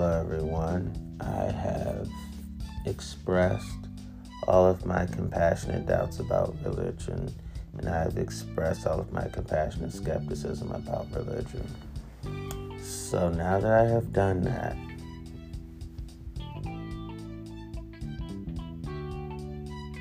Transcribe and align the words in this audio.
Hello, 0.00 0.20
everyone. 0.20 0.94
I 1.20 1.50
have 1.50 2.08
expressed 2.86 3.88
all 4.46 4.64
of 4.64 4.86
my 4.86 5.06
compassionate 5.06 5.86
doubts 5.86 6.20
about 6.20 6.54
religion, 6.64 7.34
and 7.76 7.88
I 7.88 8.04
have 8.04 8.16
expressed 8.16 8.86
all 8.86 9.00
of 9.00 9.12
my 9.12 9.26
compassionate 9.26 9.92
skepticism 9.92 10.70
about 10.70 11.08
religion. 11.10 11.66
So 12.80 13.28
now 13.28 13.58
that 13.58 13.72
I 13.72 13.88
have 13.88 14.12
done 14.12 14.42
that, 14.42 14.76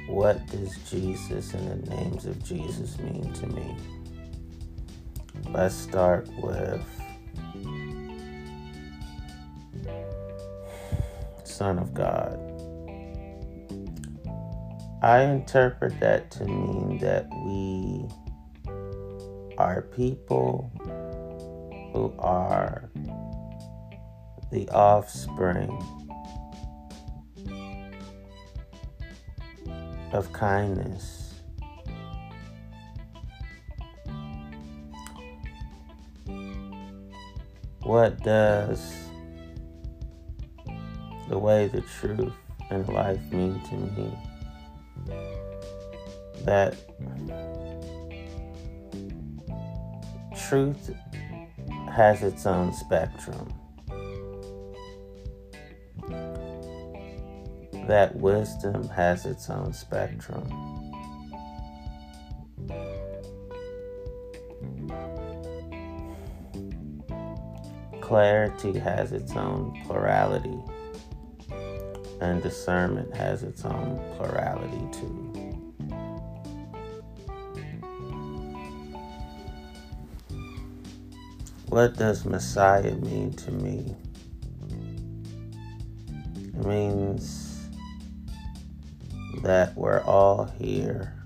what 0.09 0.45
does 0.45 0.77
Jesus 0.91 1.55
and 1.55 1.83
the 1.83 1.89
names 1.95 2.27
of 2.27 2.43
Jesus 2.43 2.99
mean 2.99 3.33
to 3.33 3.47
me? 3.47 3.75
Let's 5.49 5.73
start 5.73 6.29
with 6.37 6.85
Son 11.57 11.79
of 11.79 11.91
God. 11.91 12.37
I 15.01 15.23
interpret 15.23 15.99
that 15.99 16.29
to 16.31 16.45
mean 16.45 16.99
that 16.99 17.27
we 17.47 18.05
are 19.57 19.81
people 19.81 20.71
who 21.93 22.13
are 22.19 22.91
the 24.51 24.69
offspring 24.69 25.81
of 30.13 30.31
kindness. 30.31 31.33
What 37.81 38.21
does 38.21 39.06
the 41.29 41.37
way, 41.37 41.67
the 41.67 41.81
truth, 41.81 42.33
and 42.69 42.87
life 42.89 43.21
mean 43.31 43.61
to 43.69 43.75
me? 43.75 44.17
That 46.43 46.75
truth 50.47 50.93
has 51.91 52.23
its 52.23 52.45
own 52.45 52.73
spectrum. 52.73 53.53
That 57.87 58.15
wisdom 58.15 58.87
has 58.89 59.25
its 59.25 59.49
own 59.49 59.73
spectrum. 59.73 60.43
Clarity 68.01 68.77
has 68.79 69.11
its 69.11 69.33
own 69.33 69.81
plurality, 69.85 70.57
and 72.21 72.41
discernment 72.41 73.15
has 73.15 73.43
its 73.43 73.65
own 73.65 73.99
plurality 74.15 74.81
too. 74.91 75.23
What 81.69 81.97
does 81.97 82.25
Messiah 82.25 82.95
mean 82.95 83.33
to 83.33 83.51
me? 83.51 83.95
It 86.37 86.65
means 86.65 87.67
that 89.43 89.75
we're 89.75 90.01
all 90.01 90.45
here 90.57 91.16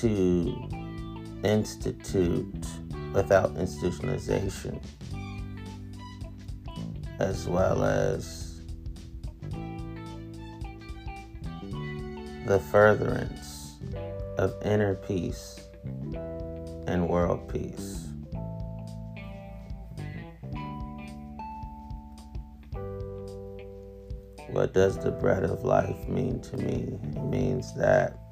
to 0.00 0.54
institute 1.44 2.66
without 3.12 3.54
institutionalization 3.54 4.80
as 7.18 7.48
well 7.48 7.82
as 7.82 8.62
the 12.46 12.60
furtherance 12.70 13.76
of 14.38 14.54
inner 14.62 14.94
peace 14.94 15.60
and 16.86 17.08
world 17.08 17.48
peace. 17.48 18.06
What 24.50 24.72
does 24.72 24.98
the 24.98 25.10
bread 25.10 25.42
of 25.42 25.64
life 25.64 26.06
mean 26.06 26.40
to 26.42 26.56
me? 26.56 26.98
It 27.16 27.24
means 27.24 27.74
that 27.74 28.25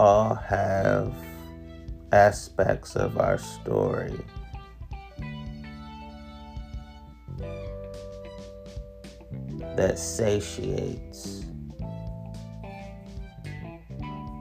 all 0.00 0.34
have 0.34 1.12
aspects 2.10 2.96
of 2.96 3.18
our 3.18 3.36
story 3.36 4.18
that 9.76 9.98
satiates 9.98 11.44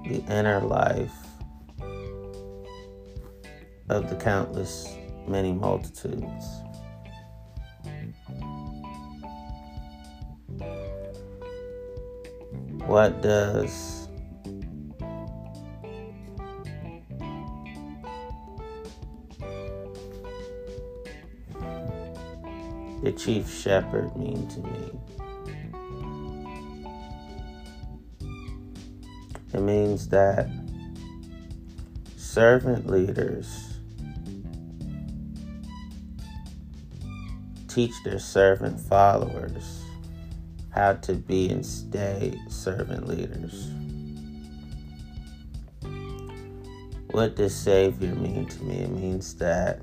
the 0.07 0.23
inner 0.29 0.61
life 0.61 1.11
of 3.89 4.09
the 4.09 4.15
countless 4.15 4.95
many 5.27 5.51
multitudes. 5.51 6.45
What 12.85 13.21
does 13.21 13.98
the 23.01 23.11
chief 23.11 23.49
shepherd 23.49 24.15
mean 24.15 24.47
to 24.47 24.59
me? 24.59 24.91
It 29.53 29.61
means 29.61 30.07
that 30.09 30.47
servant 32.15 32.87
leaders 32.87 33.69
teach 37.67 37.93
their 38.03 38.19
servant 38.19 38.79
followers 38.79 39.83
how 40.69 40.93
to 40.93 41.13
be 41.13 41.49
and 41.49 41.65
stay 41.65 42.39
servant 42.47 43.07
leaders. 43.07 43.71
What 47.11 47.35
does 47.35 47.55
Savior 47.55 48.13
mean 48.15 48.45
to 48.45 48.63
me? 48.63 48.81
It 48.81 48.91
means 48.91 49.33
that 49.35 49.81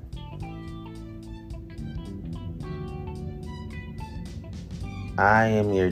I 5.17 5.45
am 5.47 5.73
your 5.73 5.91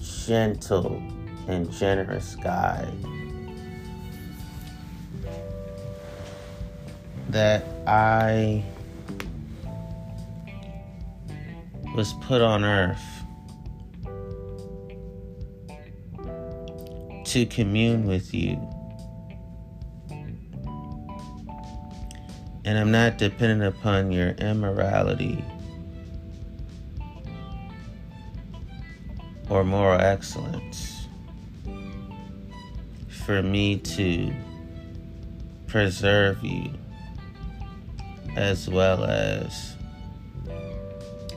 gentle 0.00 1.02
and 1.48 1.72
generous 1.72 2.36
guide. 2.36 2.92
That 7.30 7.64
I 7.86 8.62
was 11.96 12.12
put 12.20 12.42
on 12.42 12.64
earth 12.64 13.02
to 17.24 17.44
commune 17.46 18.06
with 18.06 18.32
you. 18.32 18.56
And 22.64 22.78
I'm 22.78 22.92
not 22.92 23.18
dependent 23.18 23.64
upon 23.64 24.12
your 24.12 24.30
immorality 24.32 25.42
or 29.48 29.64
moral 29.64 30.00
excellence 30.00 31.06
for 33.08 33.42
me 33.42 33.78
to 33.78 34.32
preserve 35.66 36.42
you 36.42 36.70
as 38.36 38.68
well 38.68 39.04
as 39.04 39.74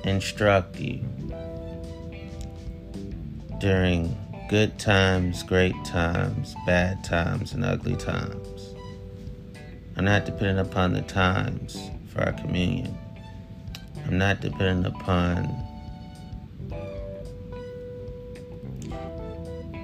instruct 0.03 0.79
you 0.79 1.03
during 3.59 4.15
good 4.49 4.77
times, 4.79 5.43
great 5.43 5.75
times, 5.85 6.55
bad 6.65 7.03
times, 7.03 7.53
and 7.53 7.63
ugly 7.63 7.95
times. 7.95 8.73
I'm 9.95 10.05
not 10.05 10.25
dependent 10.25 10.67
upon 10.67 10.93
the 10.93 11.01
times 11.01 11.79
for 12.07 12.21
our 12.23 12.33
communion. 12.33 12.97
I'm 14.05 14.17
not 14.17 14.41
dependent 14.41 14.87
upon 14.87 15.45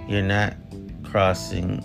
you're 0.07 0.21
not 0.21 0.55
crossing 1.03 1.83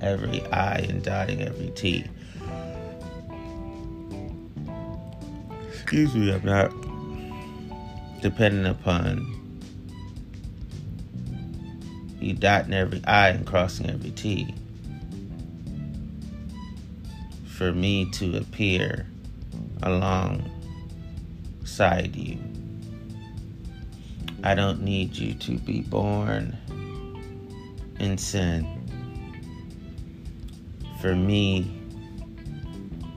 every 0.00 0.42
I 0.46 0.78
and 0.78 1.02
dotting 1.02 1.42
every 1.42 1.70
T. 1.70 2.04
Excuse 5.72 6.14
me, 6.14 6.32
I'm 6.32 6.44
not 6.44 6.72
depending 8.20 8.66
upon 8.66 9.32
you 12.20 12.32
dotting 12.34 12.74
every 12.74 13.04
I 13.06 13.28
and 13.28 13.46
crossing 13.46 13.88
every 13.88 14.10
T 14.10 14.52
for 17.46 17.72
me 17.72 18.10
to 18.10 18.36
appear 18.36 19.06
alongside 19.82 20.44
you. 22.16 22.38
I 24.42 24.54
don't 24.54 24.82
need 24.82 25.16
you 25.16 25.34
to 25.34 25.58
be 25.58 25.80
born 25.80 26.56
in 27.98 28.18
sin 28.18 28.66
for 31.00 31.14
me 31.14 31.70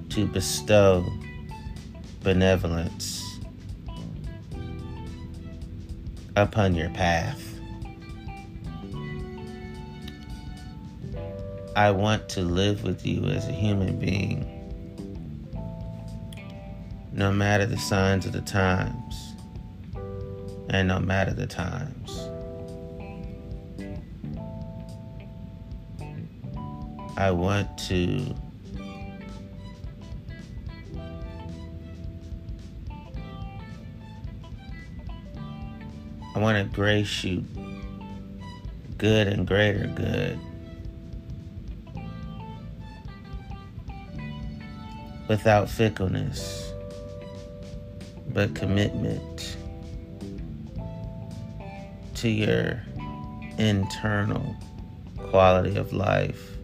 to 0.10 0.26
bestow 0.26 1.06
benevolence 2.24 3.40
upon 6.36 6.76
your 6.76 6.90
path. 6.90 7.46
I 11.76 11.92
want 11.92 12.28
to 12.30 12.42
live 12.42 12.84
with 12.84 13.06
you 13.06 13.26
as 13.26 13.48
a 13.48 13.52
human 13.52 14.00
being, 14.00 14.46
no 17.14 17.32
matter 17.32 17.66
the 17.66 17.78
signs 17.78 18.26
of 18.26 18.34
the 18.34 18.42
times 18.42 19.29
and 20.70 20.88
no 20.88 21.00
matter 21.00 21.34
the 21.34 21.48
times. 21.48 22.30
I 27.18 27.32
want 27.32 27.78
to 27.90 28.36
I 36.36 36.40
want 36.40 36.58
to 36.58 36.76
grace 36.76 37.24
you 37.24 37.44
good 38.98 39.28
and 39.28 39.46
greater 39.46 39.88
good. 39.88 40.40
Without 45.28 45.70
fickleness, 45.70 46.72
but 48.30 48.56
commitment 48.56 49.58
to 52.20 52.30
your 52.30 52.84
internal 53.58 54.56
quality 55.18 55.78
of 55.78 55.94
life 55.94 56.58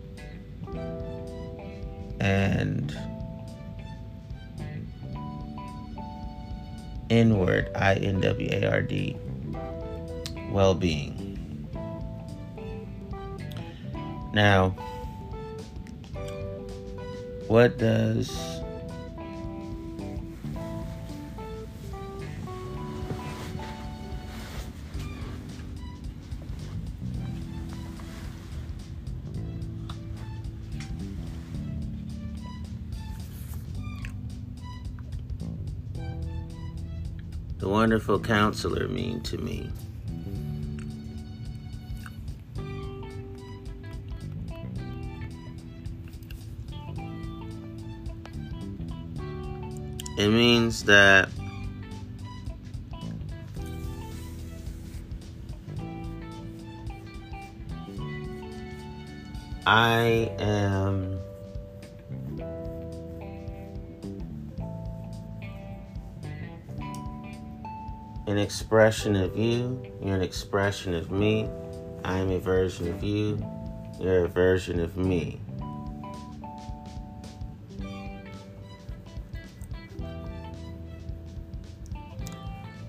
and 2.19 2.97
inward 7.09 7.71
I 7.73 7.95
N 7.95 8.19
W 8.19 8.49
A 8.51 8.69
R 8.69 8.81
D 8.81 9.15
well 10.51 10.75
being. 10.75 11.21
Now, 14.33 14.69
what 17.47 17.77
does 17.77 18.54
wonderful 37.75 38.17
counselor 38.17 38.87
mean 38.87 39.19
to 39.19 39.37
me? 39.37 39.69
It 50.17 50.29
means 50.29 50.85
that 50.85 51.27
I 59.67 60.31
am 60.39 61.14
an 68.27 68.37
expression 68.37 69.15
of 69.15 69.37
you, 69.37 69.81
you're 70.01 70.15
an 70.15 70.21
expression 70.21 70.93
of 70.93 71.11
me, 71.11 71.47
I 72.03 72.17
am 72.17 72.31
a 72.31 72.39
version 72.39 72.87
of 72.87 73.03
you, 73.03 73.37
you're 73.99 74.25
a 74.25 74.27
version 74.27 74.79
of 74.79 74.97
me. 74.97 75.39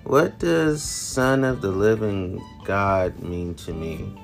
What 0.04 0.38
does 0.38 0.82
Son 0.82 1.44
of 1.44 1.60
the 1.60 1.70
Living 1.70 2.40
God 2.64 3.18
mean 3.20 3.54
to 3.56 3.72
me? 3.72 4.16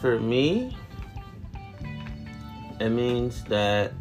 For 0.00 0.20
me, 0.20 0.76
it 2.78 2.90
means 2.90 3.42
that 3.44 3.92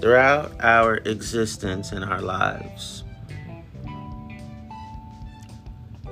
throughout 0.00 0.52
our 0.60 0.96
existence 1.04 1.92
in 1.92 2.02
our 2.02 2.20
lives, 2.20 3.04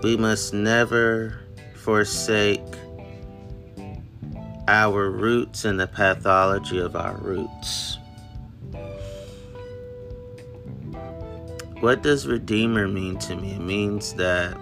we 0.02 0.16
must 0.16 0.52
never 0.52 1.40
forsake 1.74 2.62
our 4.68 5.10
roots 5.10 5.64
and 5.64 5.78
the 5.78 5.86
pathology 5.86 6.78
of 6.78 6.96
our 6.96 7.16
roots. 7.18 7.98
What 11.80 12.02
does 12.02 12.26
Redeemer 12.26 12.88
mean 12.88 13.18
to 13.18 13.36
me? 13.36 13.52
It 13.52 13.60
means 13.60 14.14
that 14.14 14.56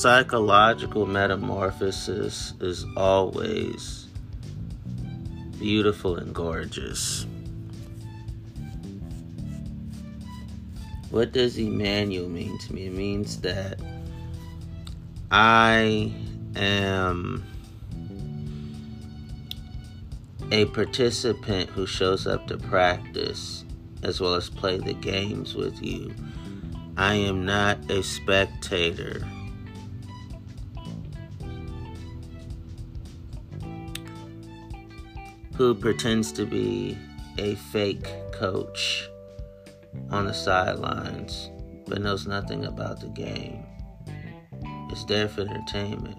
psychological 0.00 1.04
metamorphosis 1.04 2.54
is 2.62 2.86
always 2.96 4.06
beautiful 5.58 6.16
and 6.16 6.34
gorgeous. 6.34 7.26
What 11.10 11.32
does 11.32 11.58
Emmanuel 11.58 12.30
mean 12.30 12.56
to 12.60 12.72
me? 12.72 12.86
It 12.86 12.94
means 12.94 13.42
that 13.42 13.78
I 15.30 16.10
am 16.56 17.44
a 20.50 20.64
participant 20.64 21.68
who 21.68 21.86
shows 21.86 22.26
up 22.26 22.46
to 22.46 22.56
practice 22.56 23.66
as 24.02 24.18
well 24.18 24.34
as 24.34 24.48
play 24.48 24.78
the 24.78 24.94
games 24.94 25.54
with 25.54 25.82
you. 25.82 26.14
I 26.96 27.16
am 27.16 27.44
not 27.44 27.90
a 27.90 28.02
spectator. 28.02 29.22
Who 35.60 35.74
pretends 35.74 36.32
to 36.32 36.46
be 36.46 36.96
a 37.36 37.54
fake 37.54 38.08
coach 38.32 39.06
on 40.08 40.24
the 40.24 40.32
sidelines 40.32 41.50
but 41.86 42.00
knows 42.00 42.26
nothing 42.26 42.64
about 42.64 42.98
the 42.98 43.08
game. 43.08 43.62
It's 44.90 45.04
there 45.04 45.28
for 45.28 45.42
entertainment, 45.42 46.16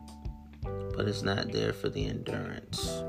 but 0.95 1.07
it's 1.07 1.24
not 1.24 1.51
there 1.51 1.74
for 1.74 1.89
the 1.89 2.05
endurance. 2.05 3.01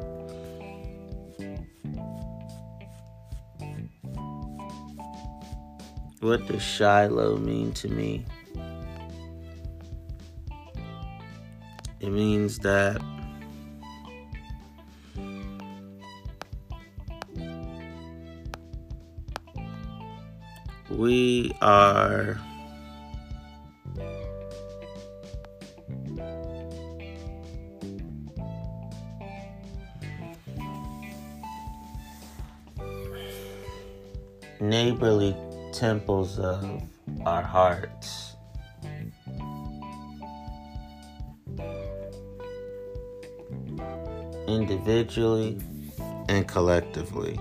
What 6.21 6.47
does 6.47 6.63
Shiloh 6.63 7.37
mean 7.37 7.73
to 7.73 7.89
me? 7.89 8.25
It 12.01 12.09
means 12.09 12.59
that 12.61 13.03
we 20.97 21.53
are 21.61 22.39
neighborly 34.61 35.37
temples 35.73 36.39
of 36.39 36.83
our 37.27 37.43
hearts. 37.43 38.37
Individually 44.47 45.59
and 46.29 46.47
collectively. 46.47 47.39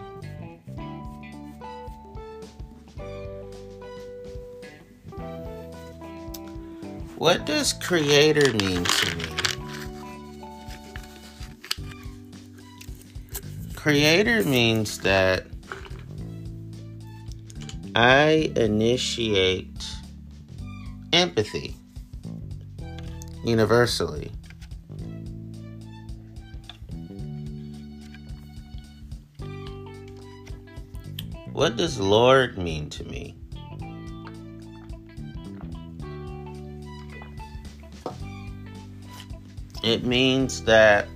What 7.22 7.46
does 7.46 7.72
creator 7.74 8.52
mean 8.52 8.84
to 8.84 9.16
me? 9.16 9.26
Creator 13.76 14.44
means 14.46 14.98
that 15.02 15.46
I 17.94 18.52
initiate 18.56 19.86
empathy 21.14 21.76
universally. 23.46 24.32
What 31.54 31.76
does 31.78 32.00
Lord 32.00 32.58
mean 32.58 32.90
to 32.90 33.04
me? 33.04 33.41
It 39.84 40.04
means 40.04 40.64
that 40.64 41.08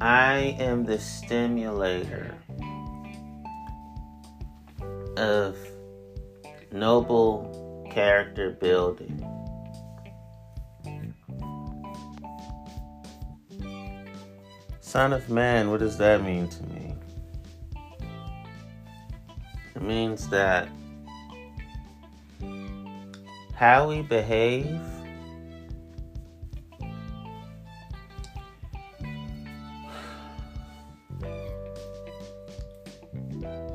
I 0.00 0.56
am 0.60 0.84
the 0.84 0.98
stimulator 1.00 2.36
of 5.16 5.56
noble 6.70 7.84
character 7.90 8.52
building. 8.52 9.24
Son 14.80 15.12
of 15.12 15.28
man, 15.28 15.68
what 15.70 15.80
does 15.80 15.98
that 15.98 16.22
mean 16.22 16.48
to 16.48 16.62
me? 16.64 16.77
Means 19.82 20.28
that 20.28 20.68
how 23.54 23.88
we 23.88 24.02
behave 24.02 24.80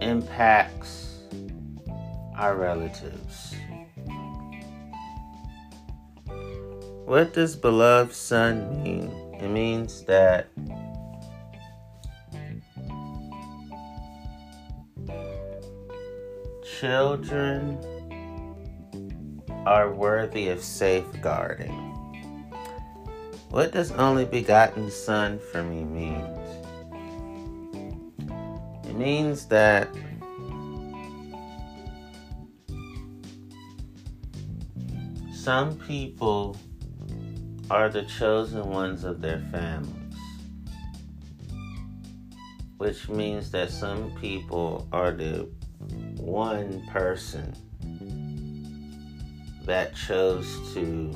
impacts 0.02 1.20
our 2.38 2.56
relatives. 2.56 3.56
What 7.06 7.34
does 7.34 7.56
beloved 7.56 8.14
son 8.14 8.84
mean? 8.84 9.12
It 9.40 9.50
means 9.50 10.04
that 10.04 10.48
children 16.84 17.80
are 19.66 19.94
worthy 19.94 20.50
of 20.50 20.62
safeguarding. 20.62 21.72
What 23.52 23.72
does 23.72 23.92
only 23.94 24.26
begotten 24.26 24.92
son 24.92 25.40
for 25.50 25.64
me 25.64 25.86
mean? 25.86 26.28
It 28.84 28.96
means 28.98 29.46
that 29.46 29.88
some 35.34 35.78
people 35.88 36.58
are 37.72 37.88
the 37.88 38.04
chosen 38.04 38.70
ones 38.70 39.06
of 39.06 39.22
their 39.22 39.40
families, 39.54 40.18
which 42.76 43.08
means 43.08 43.52
that 43.52 43.72
some 43.72 44.12
people 44.20 44.86
are 44.92 45.14
the 45.14 45.48
one 46.24 46.82
person 46.88 47.54
that 49.66 49.94
chose 49.94 50.74
to 50.74 51.14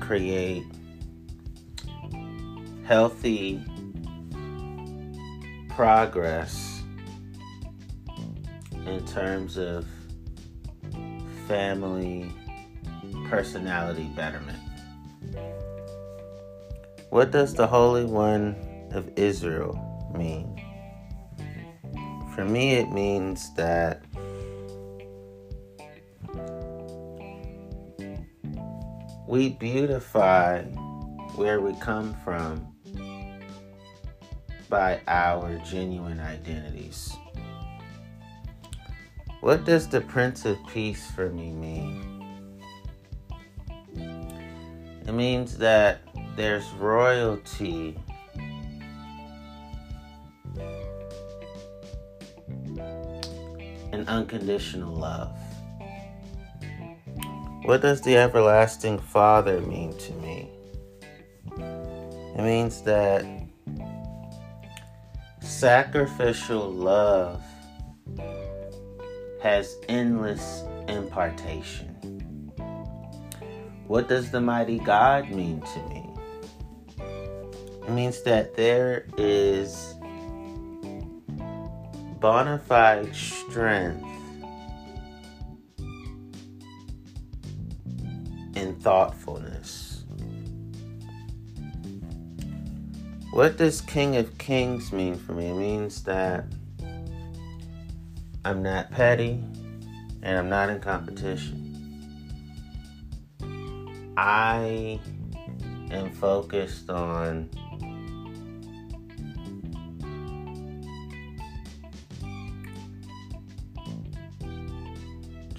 create 0.00 0.64
healthy 2.84 3.64
progress 5.70 6.82
in 8.86 9.04
terms 9.06 9.56
of 9.56 9.86
family 11.48 12.30
personality 13.28 14.10
betterment. 14.14 14.58
What 17.08 17.30
does 17.30 17.54
the 17.54 17.66
Holy 17.66 18.04
One 18.04 18.56
of 18.92 19.10
Israel 19.16 20.12
mean? 20.14 20.63
For 22.34 22.44
me, 22.44 22.74
it 22.74 22.90
means 22.90 23.54
that 23.54 24.02
we 29.28 29.50
beautify 29.50 30.62
where 31.36 31.60
we 31.60 31.74
come 31.80 32.16
from 32.24 32.74
by 34.68 35.00
our 35.06 35.58
genuine 35.58 36.18
identities. 36.18 37.16
What 39.40 39.64
does 39.64 39.86
the 39.86 40.00
Prince 40.00 40.44
of 40.44 40.58
Peace 40.66 41.08
for 41.12 41.30
me 41.30 41.52
mean? 41.52 42.14
It 45.06 45.12
means 45.12 45.56
that 45.58 46.00
there's 46.34 46.68
royalty 46.72 47.96
and 53.94 54.08
unconditional 54.08 54.92
love. 54.92 55.30
What 57.64 57.80
does 57.80 58.02
the 58.02 58.16
everlasting 58.16 58.98
Father 58.98 59.60
mean 59.60 59.96
to 59.96 60.12
me? 60.14 60.50
It 61.56 62.42
means 62.42 62.82
that 62.82 63.24
Sacrificial 65.40 66.70
love 66.70 67.42
has 69.40 69.76
endless 69.88 70.64
impartation. 70.88 71.88
What 73.86 74.08
does 74.08 74.30
the 74.30 74.40
mighty 74.40 74.78
God 74.78 75.30
mean 75.30 75.60
to 75.60 75.78
me? 75.88 76.10
It 77.86 77.90
means 77.90 78.22
that 78.22 78.56
there 78.56 79.06
is 79.16 79.93
bona 82.24 82.58
fide 82.58 83.14
strength 83.14 84.02
and 88.56 88.82
thoughtfulness. 88.82 90.04
What 93.30 93.58
does 93.58 93.82
King 93.82 94.16
of 94.16 94.38
Kings 94.38 94.90
mean 94.90 95.16
for 95.16 95.34
me? 95.34 95.50
It 95.50 95.54
means 95.56 96.02
that 96.04 96.46
I'm 98.42 98.62
not 98.62 98.90
petty 98.90 99.44
and 100.22 100.38
I'm 100.38 100.48
not 100.48 100.70
in 100.70 100.80
competition. 100.80 101.76
I 104.16 104.98
am 105.90 106.10
focused 106.12 106.88
on 106.88 107.50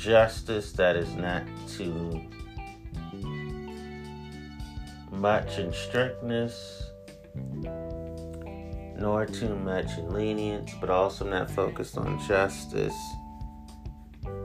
justice 0.05 0.71
that 0.74 0.95
is 0.95 1.15
not 1.15 1.41
too 1.67 2.21
much 5.12 5.57
in 5.57 5.74
strictness 5.74 6.83
nor 8.97 9.25
too 9.25 9.55
much 9.55 9.97
in 9.97 10.13
lenience, 10.13 10.71
but 10.79 10.91
also 10.91 11.25
not 11.27 11.50
focused 11.50 11.97
on 11.97 12.19
justice. 12.27 12.95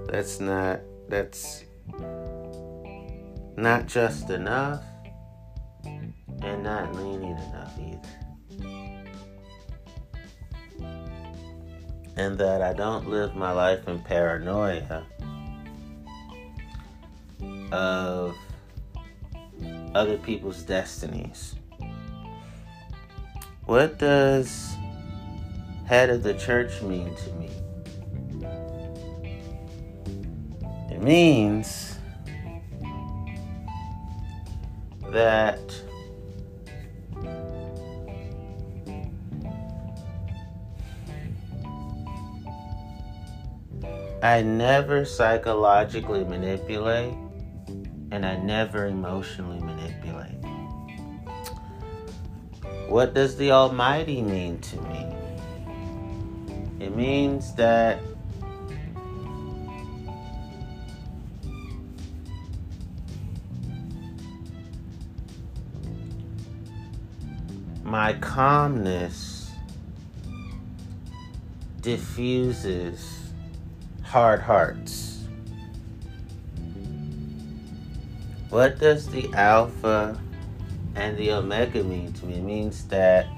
That's 0.07 0.41
not, 0.41 0.81
that's 1.11 1.65
not 3.57 3.87
just 3.87 4.31
enough 4.31 4.83
and 5.85 6.63
not 6.63 6.95
lenient 6.97 7.39
enough 7.39 7.79
either. 7.79 8.09
And 12.17 12.39
that 12.39 12.63
I 12.63 12.73
don't 12.73 13.11
live 13.11 13.37
my 13.37 13.53
life 13.53 13.87
in 13.87 14.01
paranoia 14.01 15.07
of 17.73 18.37
other 19.95 20.19
people's 20.19 20.63
destinies. 20.63 21.57
What 23.67 23.99
does 23.99 24.77
head 25.87 26.11
of 26.11 26.23
the 26.23 26.35
church 26.35 26.83
mean 26.83 27.15
to 27.15 27.33
me? 27.33 27.51
It 30.91 31.03
means 31.03 31.97
that 35.11 35.61
I 44.23 44.43
never 44.43 45.05
psychologically 45.05 46.25
manipulate 46.25 47.15
and 48.11 48.27
I 48.27 48.37
never 48.37 48.87
emotionally 48.87 49.61
manipulate. 49.61 50.35
What 52.89 53.15
does 53.15 53.37
the 53.37 53.53
Almighty 53.53 54.21
mean 54.21 54.59
to 54.61 54.81
me? 54.83 55.07
It 56.81 56.97
means 56.97 57.55
that 57.55 58.01
my 67.85 68.15
calmness 68.15 69.51
diffuses 71.81 73.33
hard 74.03 74.41
hearts. 74.41 75.10
What 78.51 78.81
does 78.81 79.07
the 79.07 79.33
Alpha 79.33 80.21
and 80.97 81.17
the 81.17 81.31
Omega 81.31 81.85
mean 81.85 82.13
to 82.15 82.27
me? 82.27 82.35
It 82.35 82.43
means 82.43 82.85
that 82.89 83.29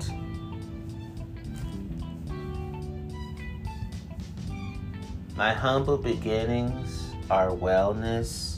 my 5.36 5.52
humble 5.52 5.98
beginnings 5.98 7.12
are 7.30 7.50
wellness, 7.50 8.56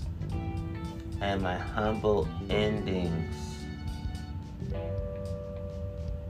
and 1.21 1.43
my 1.43 1.57
humble 1.57 2.29
endings 2.49 3.35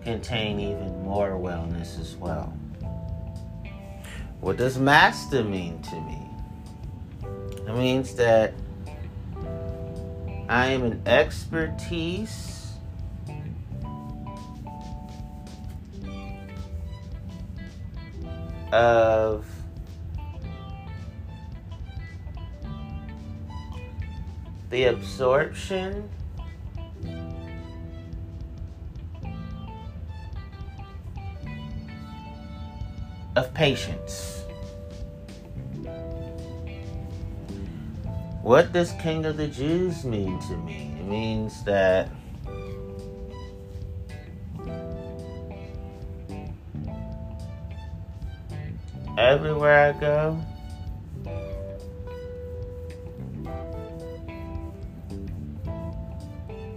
contain 0.04 0.58
even 0.58 1.04
more 1.04 1.32
wellness 1.32 2.00
as 2.00 2.16
well. 2.16 2.50
What 4.40 4.56
does 4.56 4.78
master 4.78 5.44
mean 5.44 5.82
to 5.82 6.00
me? 6.00 6.30
It 7.68 7.76
means 7.76 8.14
that 8.14 8.54
I 10.48 10.66
am 10.66 10.84
an 10.84 11.02
expertise 11.06 12.72
of 18.72 19.46
the 24.70 24.84
absorption 24.84 26.10
of 33.36 33.54
patience. 33.54 34.43
What 38.44 38.72
does 38.74 38.92
King 39.00 39.24
of 39.24 39.38
the 39.38 39.48
Jews 39.48 40.04
mean 40.04 40.38
to 40.38 40.56
me? 40.58 40.94
It 41.00 41.06
means 41.06 41.64
that 41.64 42.10
everywhere 49.16 49.88
I 49.88 49.98
go, 49.98 50.38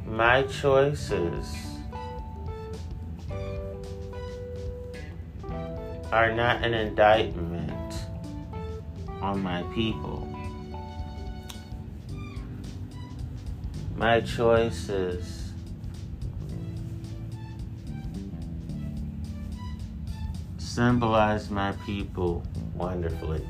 my 0.05 0.43
choices 0.43 1.53
are 6.13 6.31
not 6.31 6.63
an 6.63 6.73
indictment 6.73 7.93
on 9.21 9.43
my 9.43 9.63
people. 9.75 10.36
My 13.97 14.21
choices 14.21 15.51
symbolize 20.57 21.49
my 21.49 21.73
people 21.85 22.43
wonderfully. 22.75 23.45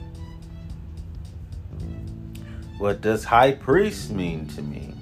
What 2.80 3.02
does 3.02 3.26
high 3.26 3.52
priest 3.52 4.10
mean 4.10 4.48
to 4.48 4.62
me? 4.64 4.94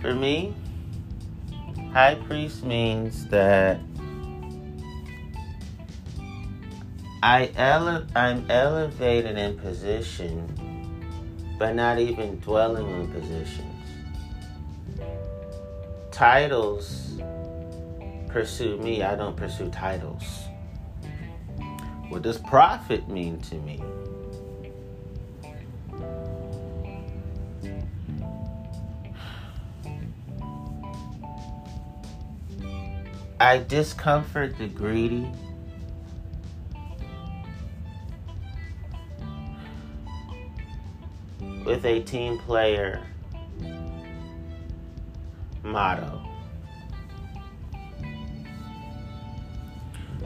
For 0.00 0.14
me, 0.14 0.54
High 1.92 2.14
priest 2.14 2.64
means 2.64 3.26
that 3.26 3.78
I 7.22 7.50
ele- 7.54 8.06
I'm 8.16 8.50
elevated 8.50 9.36
in 9.36 9.58
position, 9.58 10.48
but 11.62 11.76
not 11.76 11.96
even 12.00 12.40
dwelling 12.40 12.90
in 12.90 13.06
positions. 13.12 13.86
Titles 16.10 17.20
pursue 18.26 18.76
me, 18.78 19.04
I 19.04 19.14
don't 19.14 19.36
pursue 19.36 19.70
titles. 19.70 20.24
What 22.08 22.22
does 22.22 22.38
prophet 22.38 23.08
mean 23.08 23.40
to 23.42 23.54
me? 23.54 23.80
I 33.38 33.58
discomfort 33.58 34.58
the 34.58 34.66
greedy. 34.66 35.30
With 41.64 41.84
a 41.84 42.00
team 42.00 42.38
player 42.38 43.06
motto. 45.62 46.20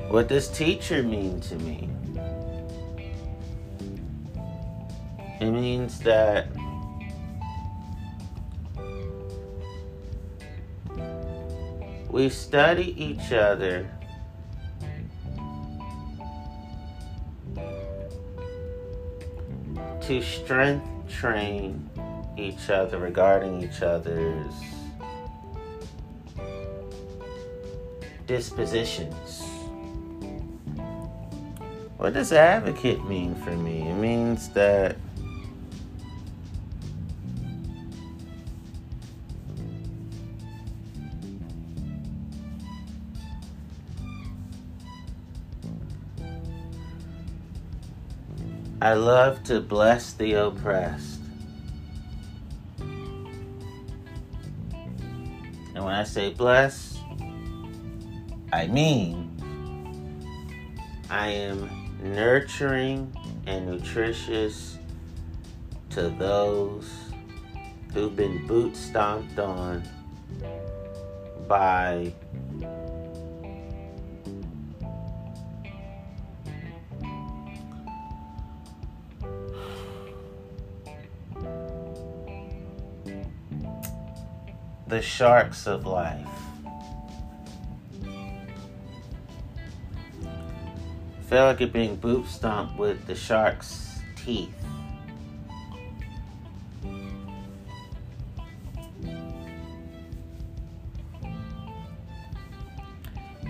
What 0.09 0.29
does 0.29 0.49
teacher 0.49 1.03
mean 1.03 1.41
to 1.43 1.57
me? 1.57 1.91
It 5.41 5.51
means 5.51 5.99
that 6.01 6.49
we 12.09 12.31
study 12.31 12.95
each 13.03 13.33
other 13.33 13.91
to 20.01 20.23
strength 20.23 20.96
train 21.09 21.89
each 22.37 22.71
other 22.71 22.99
regarding 22.99 23.63
each 23.63 23.83
other's 23.83 24.53
dispositions. 28.27 29.43
What 31.97 32.13
does 32.13 32.33
advocate 32.33 33.05
mean 33.07 33.35
for 33.35 33.53
me? 33.53 33.89
It 33.89 33.95
means 33.95 34.51
that 34.51 34.97
I 48.87 48.95
love 48.95 49.43
to 49.47 49.61
bless 49.61 50.13
the 50.13 50.35
oppressed. 50.35 51.19
And 52.79 53.27
when 55.75 55.93
I 55.93 56.05
say 56.05 56.33
bless, 56.33 56.97
I 58.53 58.69
mean 58.69 59.37
I 61.11 61.31
am 61.31 61.69
nurturing 62.01 63.13
and 63.49 63.67
nutritious 63.67 64.79
to 65.91 66.11
those 66.11 66.89
who've 67.93 68.15
been 68.15 68.47
boot 68.47 68.77
stomped 68.77 69.41
on 69.41 69.83
by 71.49 72.15
the 84.97 85.03
sharks 85.03 85.67
of 85.67 85.85
life. 85.85 86.27
feel 91.29 91.45
like 91.45 91.61
you're 91.61 91.69
being 91.69 91.97
boot 91.97 92.27
stomped 92.27 92.79
with 92.79 93.05
the 93.07 93.15
shark's 93.15 93.99
teeth. 94.15 94.49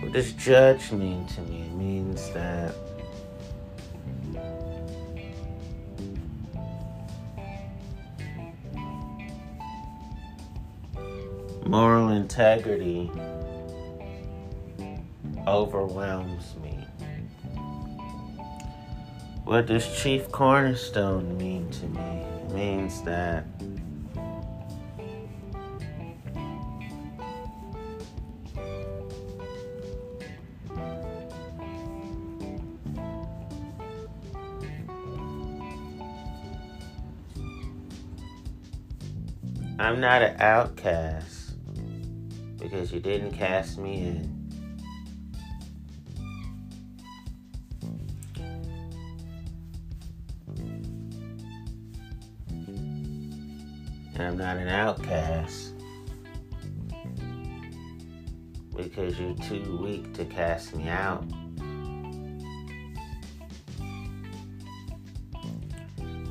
What 0.01 0.13
does 0.13 0.33
judge 0.33 0.91
mean 0.91 1.27
to 1.27 1.43
me? 1.43 1.63
It 1.63 1.73
means 1.75 2.29
that 2.31 2.75
moral 11.67 12.11
integrity 12.11 13.11
overwhelms 15.49 16.55
me. 16.63 16.87
What 19.45 19.67
does 19.67 19.87
chief 20.01 20.31
cornerstone 20.31 21.37
mean 21.37 21.69
to 21.71 21.87
me? 21.87 22.01
It 22.01 22.51
means 22.53 23.03
that 23.03 23.45
I'm 39.79 40.01
not 40.01 40.23
an 40.23 40.41
outcast 40.41 41.36
because 42.69 42.91
you 42.91 42.99
didn't 42.99 43.31
cast 43.31 43.79
me 43.79 43.99
in. 43.99 44.43
And 54.15 54.23
I'm 54.23 54.37
not 54.37 54.57
an 54.57 54.67
outcast 54.67 55.75
because 58.77 59.17
you're 59.21 59.35
too 59.37 59.79
weak 59.81 60.13
to 60.15 60.25
cast 60.25 60.75
me 60.75 60.89
out. 60.89 61.25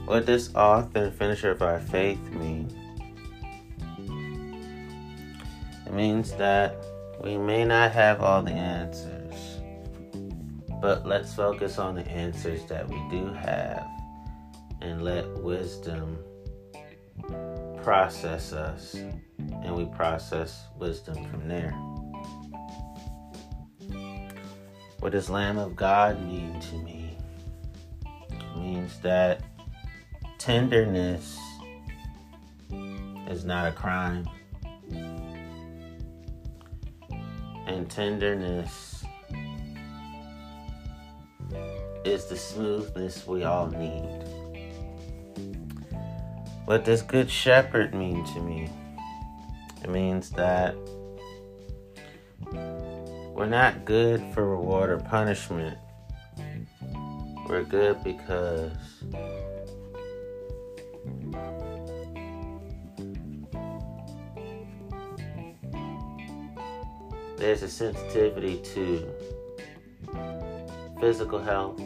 What 0.05 0.25
does 0.25 0.53
author 0.53 1.05
and 1.05 1.15
finisher 1.15 1.51
of 1.51 1.61
our 1.61 1.79
faith 1.79 2.21
mean? 2.31 2.44
Means 5.95 6.34
that 6.34 6.75
we 7.23 7.38
may 7.38 7.63
not 7.63 7.91
have 7.93 8.21
all 8.21 8.43
the 8.43 8.51
answers, 8.51 9.62
but 10.81 11.08
let's 11.08 11.34
focus 11.34 11.79
on 11.79 11.95
the 11.95 12.08
answers 12.08 12.65
that 12.65 12.88
we 12.88 13.01
do 13.10 13.31
have 13.34 13.88
and 14.81 15.03
let 15.03 15.25
wisdom 15.38 16.17
process 17.81 18.51
us, 18.51 18.95
and 18.95 19.75
we 19.75 19.86
process 19.86 20.65
wisdom 20.77 21.15
from 21.29 21.47
there. 21.47 21.71
What 24.99 25.12
does 25.12 25.29
Lamb 25.29 25.58
of 25.58 25.75
God 25.75 26.21
mean 26.25 26.60
to 26.60 26.75
me? 26.79 27.17
It 28.31 28.58
means 28.58 28.99
that 28.99 29.41
tenderness 30.39 31.38
is 33.29 33.45
not 33.45 33.67
a 33.67 33.71
crime. 33.71 34.27
And 37.85 37.91
tenderness 37.91 39.05
is 42.03 42.25
the 42.25 42.35
smoothness 42.35 43.27
we 43.27 43.43
all 43.43 43.67
need. 43.67 44.23
What 46.65 46.83
does 46.83 47.03
good 47.03 47.29
shepherd 47.29 47.93
mean 47.93 48.25
to 48.33 48.41
me? 48.41 48.71
It 49.83 49.91
means 49.91 50.31
that 50.31 50.75
we're 53.35 53.45
not 53.45 53.85
good 53.85 54.33
for 54.33 54.49
reward 54.49 54.89
or 54.89 54.97
punishment. 54.97 55.77
We're 57.47 57.65
good 57.65 58.03
because 58.03 58.71
there's 67.45 67.62
a 67.62 67.69
sensitivity 67.69 68.58
to 68.58 69.08
physical 70.99 71.39
health, 71.39 71.79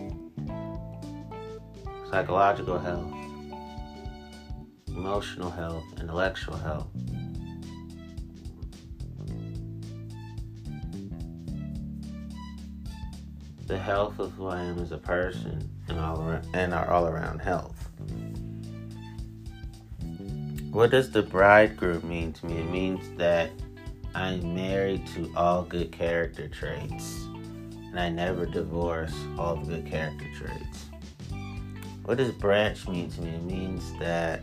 psychological 2.10 2.80
health, 2.80 3.14
emotional 4.88 5.52
health, 5.52 5.84
intellectual 6.00 6.56
health. 6.56 6.88
The 13.68 13.78
health 13.78 14.18
of 14.20 14.32
who 14.36 14.48
I 14.48 14.62
am 14.62 14.80
as 14.80 14.94
a 14.94 14.98
person 14.98 15.70
and 15.90 16.00
all 16.00 16.22
around, 16.22 16.48
and 16.54 16.74
our 16.74 16.90
all 16.90 17.06
around 17.06 17.40
health. 17.40 17.90
What 20.72 20.92
does 20.92 21.12
the 21.12 21.22
bridegroom 21.22 22.08
mean 22.08 22.32
to 22.32 22.46
me? 22.46 22.60
It 22.60 22.70
means 22.70 23.10
that 23.18 23.52
I'm 24.20 24.54
married 24.54 25.08
to 25.16 25.32
all 25.34 25.64
good 25.64 25.94
character 25.94 26.50
traits, 26.50 27.24
and 27.24 27.98
I 27.98 28.10
never 28.10 28.46
divorce 28.46 29.14
all 29.38 29.56
the 29.56 29.78
good 29.78 29.86
character 29.86 30.28
traits. 30.36 30.88
What 32.04 32.18
does 32.18 32.34
branch 32.34 32.86
mean 32.90 33.10
to 33.12 33.22
me? 33.22 33.30
It 33.30 33.44
means 33.44 33.94
that 33.98 34.42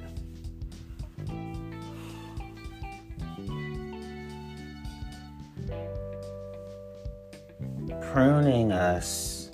pruning 8.01 8.73
us 8.73 9.51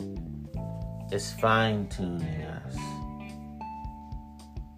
is 1.10 1.32
fine 1.32 1.88
tuning 1.88 2.42
us. 2.42 2.76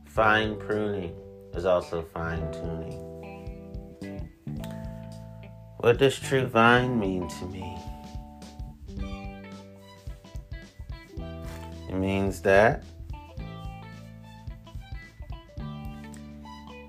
Fine 0.07 0.57
pruning 0.57 1.14
is 1.52 1.66
also 1.66 2.00
fine 2.14 2.50
tuning. 2.50 3.04
What 5.85 5.99
does 5.99 6.18
true 6.18 6.47
vine 6.47 6.99
mean 6.99 7.29
to 7.29 7.44
me? 7.44 7.79
It 11.90 11.94
means 11.94 12.40
that 12.40 12.85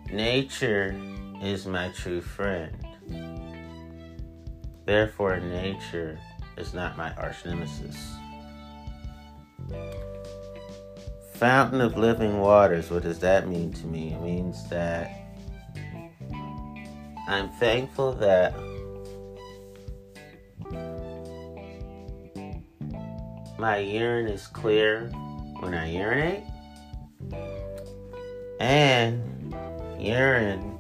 nature 0.09 0.95
is 1.43 1.65
my 1.65 1.89
true 1.89 2.21
friend. 2.21 2.73
Therefore, 4.85 5.41
nature 5.41 6.17
is 6.55 6.73
not 6.73 6.95
my 6.95 7.13
arch 7.15 7.43
nemesis. 7.45 7.97
Fountain 11.33 11.81
of 11.81 11.97
living 11.97 12.39
waters, 12.39 12.89
what 12.89 13.03
does 13.03 13.19
that 13.19 13.49
mean 13.49 13.73
to 13.73 13.87
me? 13.87 14.13
It 14.13 14.21
means 14.21 14.69
that 14.69 15.11
I'm 17.27 17.49
thankful 17.59 18.13
that 18.13 18.53
my 23.57 23.77
urine 23.77 24.27
is 24.27 24.47
clear 24.47 25.07
when 25.59 25.73
I 25.73 25.91
urinate, 25.91 26.43
and 28.59 29.55
urine 29.99 30.77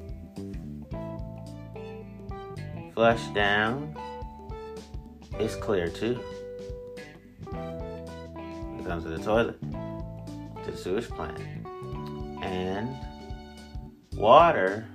flush 2.93 3.25
down 3.33 3.95
is 5.39 5.55
clear 5.55 5.87
too. 5.87 6.19
It 7.47 8.85
comes 8.85 9.03
to 9.03 9.09
the 9.09 9.23
toilet, 9.23 9.59
to 9.61 10.71
the 10.71 10.77
sewage 10.77 11.09
plant. 11.09 11.39
And 12.41 12.95
water 14.13 14.87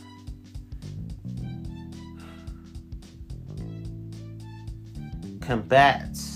combats 5.40 6.29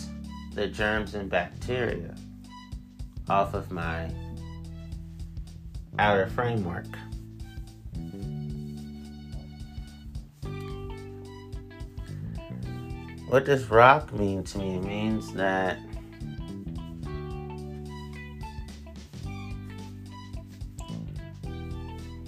the 0.54 0.68
germs 0.68 1.14
and 1.14 1.28
bacteria 1.28 2.14
off 3.28 3.54
of 3.54 3.72
my 3.72 4.08
outer 5.98 6.28
framework. 6.28 6.86
What 13.28 13.44
does 13.44 13.68
rock 13.68 14.12
mean 14.12 14.44
to 14.44 14.58
me? 14.58 14.76
It 14.76 14.84
means 14.84 15.32
that 15.32 15.78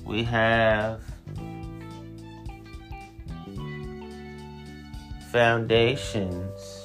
we 0.05 0.25
have 0.25 1.01
foundations 5.31 6.76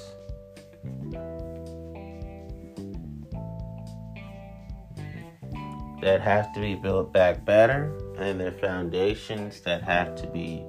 that 6.01 6.21
have 6.21 6.53
to 6.53 6.59
be 6.59 6.75
built 6.75 7.13
back 7.13 7.45
better, 7.45 7.95
and 8.17 8.39
their 8.39 8.51
foundations 8.51 9.61
that 9.61 9.83
have 9.83 10.15
to 10.15 10.27
be 10.27 10.63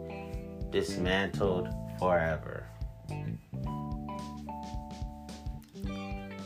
dismantled 0.70 1.68
forever. 1.98 2.66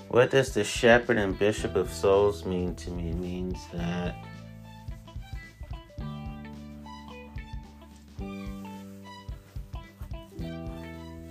What 0.08 0.30
does 0.30 0.54
the 0.54 0.64
shepherd 0.64 1.18
and 1.18 1.38
bishop 1.38 1.76
of 1.76 1.92
souls 1.92 2.44
mean 2.46 2.74
to 2.76 2.90
me? 2.90 3.10
It 3.10 3.16
means 3.16 3.58
that 3.74 4.14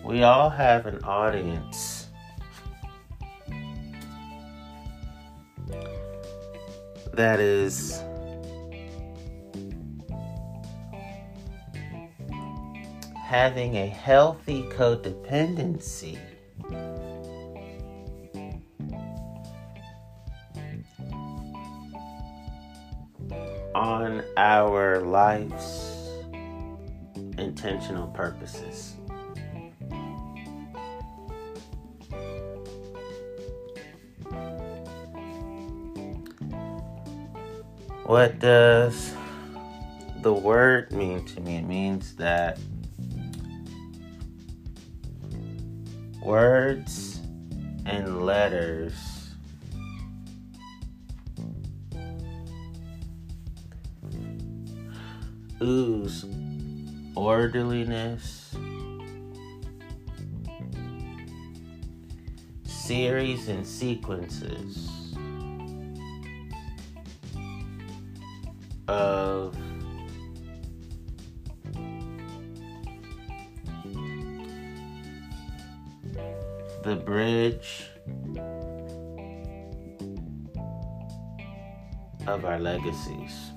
we 0.03 0.23
all 0.23 0.49
have 0.49 0.85
an 0.85 1.03
audience. 1.03 1.94
That 7.15 7.39
is 7.39 8.03
having 13.15 13.77
a 13.77 13.87
healthy 13.87 14.63
codependency 14.63 16.19
on 23.73 24.21
our 24.35 24.99
life's 24.99 26.09
intentional 27.37 28.07
purposes. 28.07 28.95
What 38.05 38.37
does 38.37 39.15
the 40.21 40.31
word 40.31 40.91
mean 40.91 41.25
to 41.25 41.41
me? 41.41 41.57
It 41.57 41.65
means 41.65 42.15
that 42.17 42.59
words 46.21 47.19
and 47.87 48.23
letters 48.23 48.93
ooze 55.59 56.25
orderliness, 57.15 58.55
series 62.65 63.47
and 63.47 63.65
sequences 63.65 65.04
the 76.85 76.95
bridge 76.95 77.89
of 82.27 82.45
our 82.45 82.59
legacies. 82.59 83.51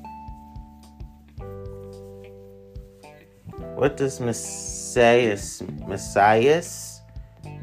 What 3.74 3.98
does 3.98 4.18
Messias, 4.18 5.62
Messias 5.86 7.02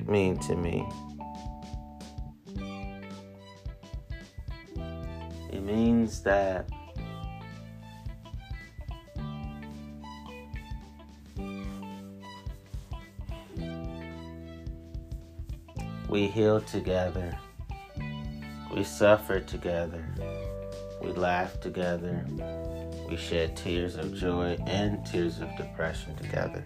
mean 0.06 0.38
to 0.42 0.56
me? 0.56 0.88
It 5.52 5.64
means 5.64 6.22
that 6.22 6.70
we 16.16 16.28
heal 16.28 16.62
together, 16.62 17.38
we 18.74 18.86
suffer 18.86 19.42
together, 19.42 20.02
we 21.02 21.12
laugh 21.12 21.60
together, 21.60 22.26
we 23.10 23.18
shed 23.18 23.58
tears 23.58 23.98
of 23.98 24.16
joy 24.16 24.58
and 24.66 25.06
tears 25.06 25.42
of 25.42 25.50
depression 25.58 26.16
together. 26.16 26.62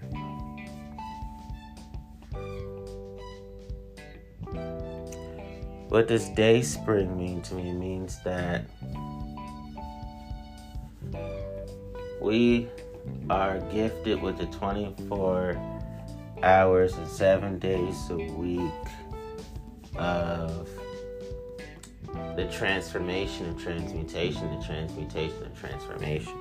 What 5.88 6.08
does 6.08 6.30
day 6.30 6.62
spring 6.62 7.18
mean 7.18 7.42
to 7.42 7.56
me? 7.56 7.72
It 7.72 7.74
means 7.74 8.20
that 8.20 8.66
we 12.22 12.68
are 13.32 13.60
gifted 13.72 14.22
with 14.22 14.38
the 14.38 14.46
24 14.46 15.60
hours 16.44 16.94
and 16.94 17.08
seven 17.08 17.58
days 17.58 17.98
a 18.12 18.16
week 18.16 18.72
of 20.00 20.68
the 22.36 22.48
transformation 22.52 23.50
of 23.50 23.62
transmutation, 23.62 24.58
the 24.58 24.66
transmutation 24.66 25.44
of 25.46 25.60
transformation. 25.60 26.34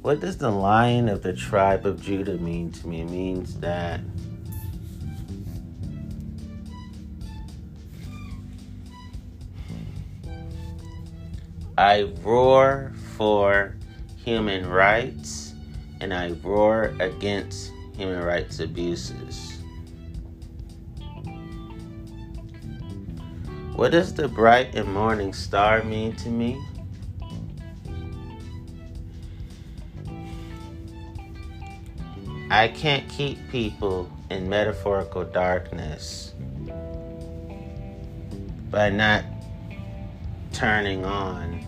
What 0.00 0.20
does 0.20 0.38
the 0.38 0.50
lion 0.50 1.08
of 1.08 1.22
the 1.22 1.34
tribe 1.34 1.84
of 1.84 2.00
Judah 2.00 2.38
mean 2.38 2.72
to 2.72 2.88
me? 2.88 3.02
It 3.02 3.10
means 3.10 3.60
that 3.60 4.00
I 11.76 12.10
roar 12.22 12.92
for 13.16 13.76
human 14.24 14.68
rights 14.68 15.52
and 16.00 16.14
I 16.14 16.30
roar 16.42 16.94
against 17.00 17.72
human 17.96 18.22
rights 18.24 18.60
abuses. 18.60 19.57
What 23.78 23.92
does 23.92 24.12
the 24.12 24.26
bright 24.26 24.74
and 24.74 24.92
morning 24.92 25.32
star 25.32 25.84
mean 25.84 26.16
to 26.16 26.28
me? 26.28 26.60
I 32.50 32.66
can't 32.66 33.08
keep 33.08 33.38
people 33.50 34.10
in 34.30 34.48
metaphorical 34.48 35.22
darkness 35.22 36.34
by 38.68 38.90
not 38.90 39.24
turning 40.52 41.04
on 41.04 41.64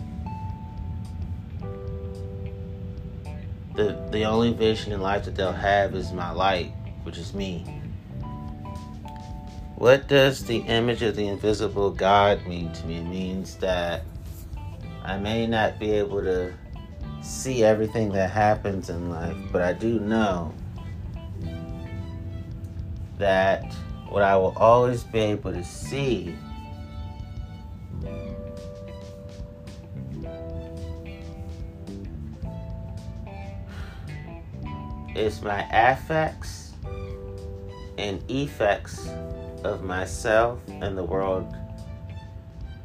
the 3.73 4.05
the 4.11 4.25
only 4.25 4.51
vision 4.51 4.91
in 4.91 4.99
life 4.99 5.23
that 5.23 5.35
they'll 5.35 5.53
have 5.53 5.95
is 5.95 6.11
my 6.11 6.31
light, 6.31 6.73
which 7.03 7.17
is 7.17 7.33
me. 7.33 7.80
What 9.81 10.07
does 10.07 10.45
the 10.45 10.57
image 10.57 11.01
of 11.01 11.15
the 11.15 11.27
invisible 11.27 11.89
God 11.89 12.45
mean 12.45 12.71
to 12.71 12.85
me? 12.85 12.97
It 12.97 13.05
means 13.05 13.55
that 13.55 14.03
I 15.03 15.17
may 15.17 15.47
not 15.47 15.79
be 15.79 15.89
able 15.93 16.21
to 16.21 16.53
see 17.23 17.63
everything 17.63 18.11
that 18.11 18.29
happens 18.29 18.91
in 18.91 19.09
life, 19.09 19.35
but 19.51 19.63
I 19.63 19.73
do 19.73 19.99
know 19.99 20.53
that 23.17 23.73
what 24.07 24.21
I 24.21 24.37
will 24.37 24.53
always 24.55 25.03
be 25.03 25.17
able 25.17 25.51
to 25.51 25.63
see 25.63 26.35
is 35.15 35.41
my 35.41 35.67
affects 35.71 36.73
and 37.97 38.23
effects 38.29 39.09
of 39.63 39.83
myself 39.83 40.59
and 40.67 40.97
the 40.97 41.03
world 41.03 41.53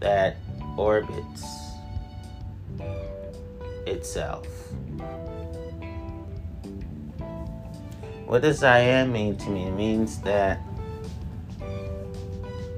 that 0.00 0.36
orbits 0.76 1.44
itself. 3.86 4.46
What 8.26 8.42
does 8.42 8.62
I 8.64 8.80
am 8.80 9.12
mean 9.12 9.36
to 9.36 9.50
me? 9.50 9.68
It 9.68 9.72
means 9.72 10.20
that 10.22 10.60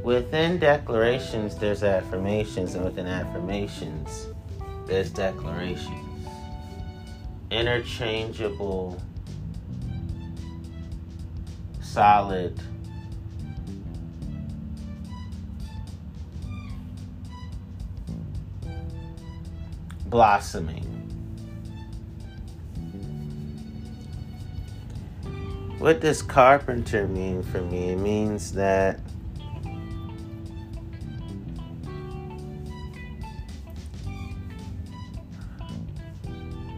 within 0.02 0.58
declarations 0.58 1.56
there's 1.56 1.82
affirmations, 1.82 2.74
and 2.74 2.84
within 2.84 3.06
affirmations 3.06 4.28
there's 4.86 5.10
declarations. 5.10 6.26
Interchangeable, 7.50 9.00
solid 11.80 12.60
blossoming. 20.10 20.84
What 25.78 26.00
does 26.00 26.22
carpenter 26.22 27.06
mean 27.06 27.42
for 27.42 27.60
me? 27.60 27.90
It 27.90 27.98
means 27.98 28.52
that 28.52 29.00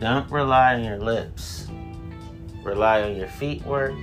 don't 0.01 0.31
rely 0.31 0.75
on 0.75 0.85
your 0.85 0.99
lips. 0.99 1.67
Rely 2.63 3.03
on 3.03 3.17
your 3.17 3.29
feet 3.29 3.65
work 3.65 3.97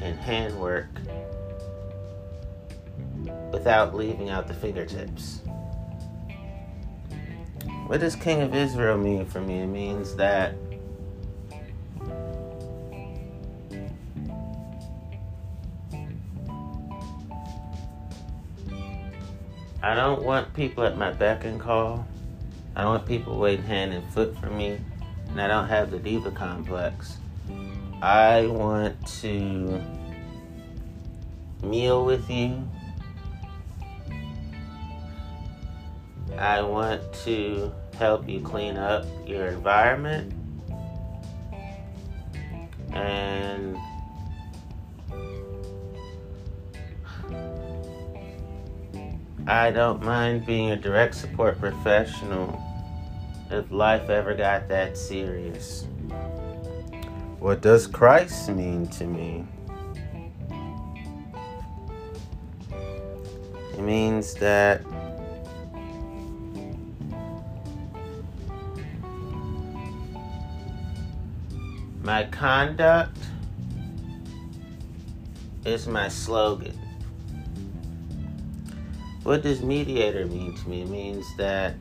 and 0.00 0.16
hand 0.20 0.56
work 0.60 0.88
without 3.52 3.96
leaving 3.96 4.30
out 4.30 4.46
the 4.46 4.54
fingertips. 4.54 5.40
What 7.88 8.00
does 8.00 8.14
King 8.14 8.42
of 8.42 8.54
Israel 8.54 8.98
mean 8.98 9.24
for 9.24 9.40
me? 9.40 9.60
It 9.60 9.66
means 9.66 10.14
that 10.16 10.54
I 19.82 19.94
don't 19.94 20.22
want 20.22 20.52
people 20.52 20.84
at 20.84 20.98
my 20.98 21.12
beck 21.12 21.46
and 21.46 21.58
call. 21.58 22.06
I 22.76 22.82
don't 22.82 22.90
want 22.90 23.06
people 23.06 23.38
waiting 23.38 23.64
hand 23.64 23.94
and 23.94 24.06
foot 24.12 24.36
for 24.38 24.50
me. 24.50 24.78
And 25.30 25.40
I 25.40 25.48
don't 25.48 25.68
have 25.68 25.90
the 25.90 25.98
diva 25.98 26.30
complex. 26.30 27.16
I 28.02 28.48
want 28.48 29.02
to 29.22 29.82
meal 31.62 32.04
with 32.04 32.28
you. 32.28 32.68
I 36.38 36.62
want 36.62 37.12
to 37.24 37.72
help 37.98 38.28
you 38.28 38.40
clean 38.40 38.76
up 38.76 39.04
your 39.26 39.46
environment. 39.46 40.32
And 42.92 43.76
I 49.48 49.72
don't 49.72 50.02
mind 50.02 50.46
being 50.46 50.70
a 50.70 50.76
direct 50.76 51.16
support 51.16 51.58
professional 51.58 52.62
if 53.50 53.70
life 53.72 54.08
ever 54.08 54.34
got 54.34 54.68
that 54.68 54.96
serious. 54.96 55.86
What 57.40 57.62
does 57.62 57.86
Christ 57.86 58.50
mean 58.50 58.86
to 58.88 59.04
me? 59.06 59.44
It 63.72 63.80
means 63.80 64.34
that 64.34 64.82
my 72.08 72.24
conduct 72.24 73.18
is 75.66 75.86
my 75.86 76.08
slogan. 76.08 76.72
What 79.24 79.42
does 79.42 79.62
mediator 79.62 80.24
mean 80.24 80.54
to 80.54 80.68
me? 80.70 80.80
It 80.80 80.88
means 80.88 81.26
that 81.36 81.74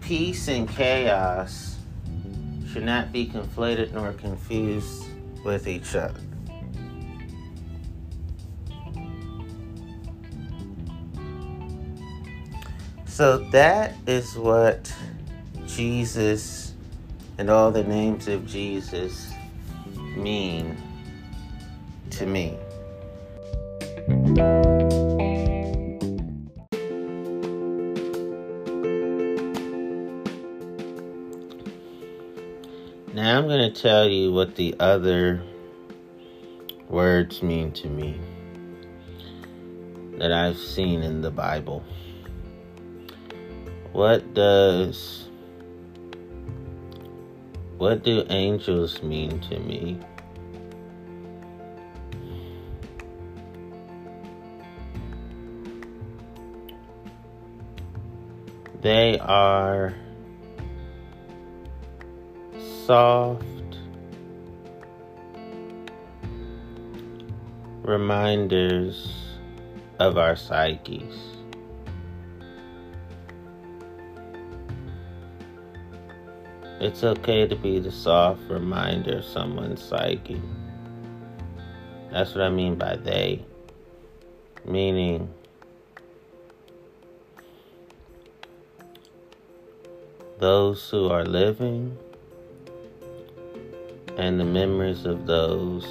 peace 0.00 0.46
and 0.46 0.68
chaos 0.68 1.76
should 2.72 2.84
not 2.84 3.10
be 3.10 3.26
conflated 3.26 3.94
nor 3.94 4.12
confused 4.12 5.06
with 5.44 5.66
each 5.66 5.96
other. 5.96 6.20
So 13.06 13.38
that 13.50 13.96
is 14.06 14.36
what 14.36 14.94
Jesus 15.66 16.69
and 17.40 17.48
all 17.48 17.70
the 17.70 17.82
names 17.82 18.28
of 18.28 18.46
Jesus 18.46 19.32
mean 20.14 20.76
to 22.10 22.26
me. 22.26 22.58
Now 33.14 33.38
I'm 33.38 33.48
going 33.48 33.72
to 33.72 33.72
tell 33.72 34.06
you 34.06 34.34
what 34.34 34.54
the 34.56 34.76
other 34.78 35.42
words 36.90 37.42
mean 37.42 37.72
to 37.72 37.88
me 37.88 38.20
that 40.18 40.30
I've 40.30 40.58
seen 40.58 41.02
in 41.02 41.22
the 41.22 41.30
Bible. 41.30 41.82
What 43.92 44.34
does 44.34 45.29
what 47.80 48.04
do 48.04 48.22
angels 48.28 49.02
mean 49.02 49.40
to 49.40 49.58
me? 49.58 49.98
They 58.82 59.18
are 59.20 59.94
soft 62.84 63.78
reminders 67.80 69.10
of 69.98 70.18
our 70.18 70.36
psyches. 70.36 71.39
It's 76.80 77.04
okay 77.04 77.46
to 77.46 77.54
be 77.56 77.78
the 77.78 77.92
soft 77.92 78.40
reminder 78.48 79.18
of 79.18 79.24
someone's 79.26 79.84
psyche. 79.84 80.40
That's 82.10 82.34
what 82.34 82.42
I 82.42 82.48
mean 82.48 82.76
by 82.76 82.96
they. 82.96 83.44
Meaning, 84.64 85.28
those 90.38 90.88
who 90.88 91.10
are 91.10 91.22
living 91.22 91.98
and 94.16 94.40
the 94.40 94.44
memories 94.44 95.04
of 95.04 95.26
those 95.26 95.84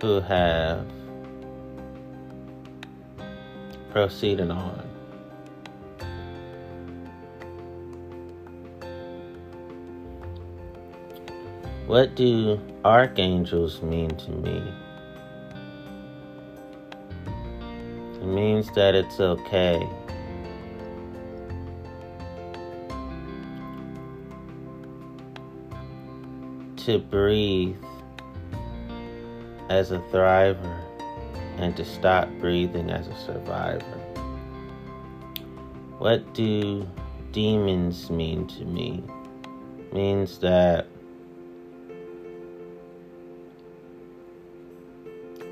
who 0.00 0.20
have 0.20 0.86
proceeded 3.90 4.52
on. 4.52 4.89
What 11.90 12.14
do 12.14 12.60
archangels 12.84 13.82
mean 13.82 14.10
to 14.10 14.30
me? 14.30 14.62
It 18.14 18.24
means 18.24 18.70
that 18.76 18.94
it's 18.94 19.18
okay 19.18 19.84
to 26.76 27.00
breathe 27.00 27.74
as 29.68 29.90
a 29.90 29.98
thriver 30.12 30.80
and 31.56 31.76
to 31.76 31.84
stop 31.84 32.28
breathing 32.38 32.88
as 32.88 33.08
a 33.08 33.16
survivor. 33.16 33.98
What 35.98 36.34
do 36.34 36.88
demons 37.32 38.10
mean 38.10 38.46
to 38.46 38.64
me? 38.64 39.02
Means 39.92 40.38
that 40.38 40.86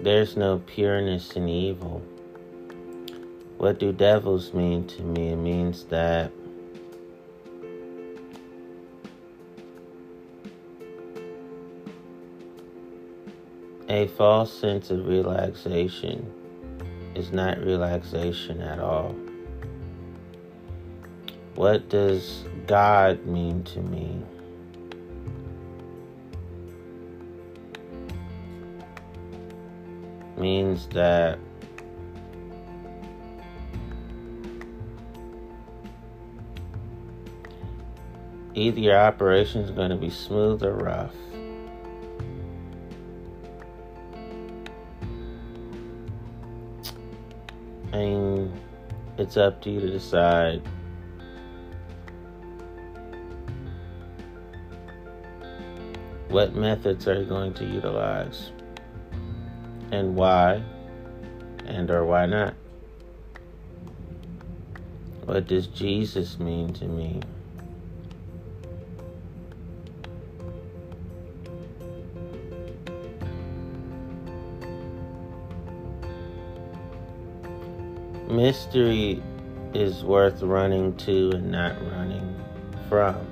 there's 0.02 0.36
no 0.36 0.58
pureness 0.58 1.32
in 1.32 1.48
evil. 1.48 2.02
What 3.58 3.78
do 3.78 3.92
devils 3.92 4.54
mean 4.54 4.86
to 4.88 5.02
me? 5.02 5.30
It 5.30 5.36
means 5.36 5.84
that 5.84 6.30
A 13.90 14.06
false 14.06 14.52
sense 14.52 14.90
of 14.90 15.06
relaxation 15.06 16.30
is 17.14 17.32
not 17.32 17.58
relaxation 17.58 18.60
at 18.60 18.78
all. 18.78 19.16
What 21.54 21.88
does 21.88 22.44
God 22.66 23.24
mean 23.24 23.64
to 23.64 23.80
me? 23.80 24.22
Means 30.48 30.86
that 30.94 31.38
either 38.54 38.80
your 38.80 38.98
operation 38.98 39.60
is 39.60 39.70
going 39.70 39.90
to 39.90 39.96
be 39.96 40.08
smooth 40.08 40.62
or 40.62 40.72
rough. 40.72 41.14
and 47.92 48.50
it's 49.18 49.36
up 49.36 49.60
to 49.62 49.70
you 49.70 49.80
to 49.80 49.90
decide 49.90 50.62
What 56.28 56.54
methods 56.54 57.06
are 57.06 57.20
you 57.20 57.26
going 57.26 57.52
to 57.54 57.64
utilize? 57.64 58.52
And 59.90 60.16
why? 60.16 60.62
And 61.66 61.90
or 61.90 62.04
why 62.04 62.26
not? 62.26 62.54
What 65.24 65.46
does 65.46 65.66
Jesus 65.66 66.38
mean 66.38 66.72
to 66.72 66.86
me? 66.86 67.20
Mystery 78.30 79.22
is 79.74 80.02
worth 80.02 80.40
running 80.42 80.96
to 80.96 81.30
and 81.34 81.50
not 81.50 81.74
running 81.92 82.42
from. 82.88 83.27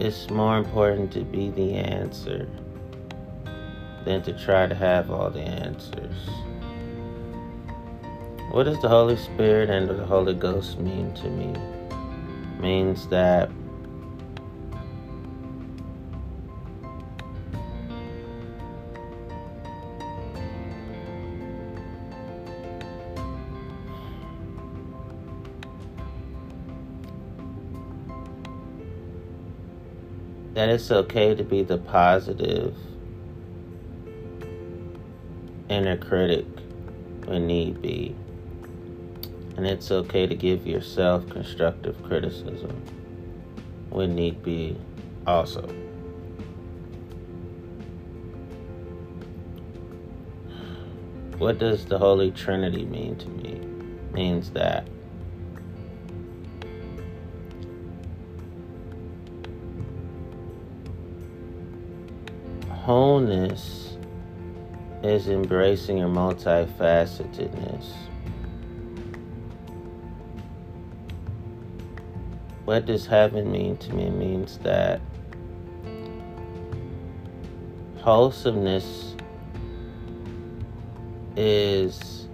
It's 0.00 0.30
more 0.30 0.56
important 0.58 1.12
to 1.12 1.20
be 1.20 1.50
the 1.50 1.74
answer 1.74 2.48
than 4.04 4.22
to 4.22 4.32
try 4.32 4.66
to 4.66 4.74
have 4.74 5.10
all 5.10 5.30
the 5.30 5.40
answers. 5.40 6.16
What 8.50 8.64
does 8.64 8.80
the 8.82 8.88
Holy 8.88 9.16
Spirit 9.16 9.70
and 9.70 9.88
the 9.88 10.06
Holy 10.06 10.34
Ghost 10.34 10.78
mean 10.78 11.14
to 11.14 11.28
me? 11.28 11.54
means 12.60 13.08
that 13.08 13.50
that 30.60 30.68
it's 30.68 30.90
okay 30.90 31.34
to 31.34 31.42
be 31.42 31.62
the 31.62 31.78
positive 31.78 32.76
inner 35.70 35.96
critic 35.96 36.44
when 37.24 37.46
need 37.46 37.80
be. 37.80 38.14
And 39.56 39.66
it's 39.66 39.90
okay 39.90 40.26
to 40.26 40.34
give 40.34 40.66
yourself 40.66 41.26
constructive 41.30 42.02
criticism 42.02 42.72
when 43.88 44.14
need 44.14 44.42
be, 44.42 44.76
also. 45.26 45.62
What 51.38 51.58
does 51.58 51.86
the 51.86 51.96
Holy 51.96 52.32
Trinity 52.32 52.84
mean 52.84 53.16
to 53.16 53.28
me? 53.30 53.52
It 53.52 54.12
means 54.12 54.50
that 54.50 54.86
wholeness 62.90 63.96
is 65.04 65.28
embracing 65.28 65.98
your 65.98 66.08
multifacetedness. 66.08 67.92
What 72.64 72.86
does 72.86 73.06
heaven 73.06 73.52
mean 73.52 73.76
to 73.76 73.94
me? 73.94 74.06
It 74.06 74.14
means 74.14 74.58
that 74.64 75.00
wholesomeness 77.98 79.14
is 81.36 82.26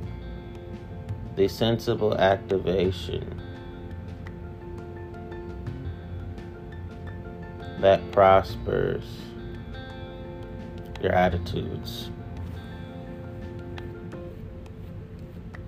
the 1.35 1.49
sensible 1.49 2.17
activation 2.17 3.43
that 7.81 8.11
prospers 8.11 9.26
your 11.07 11.15
attitudes. 11.15 12.11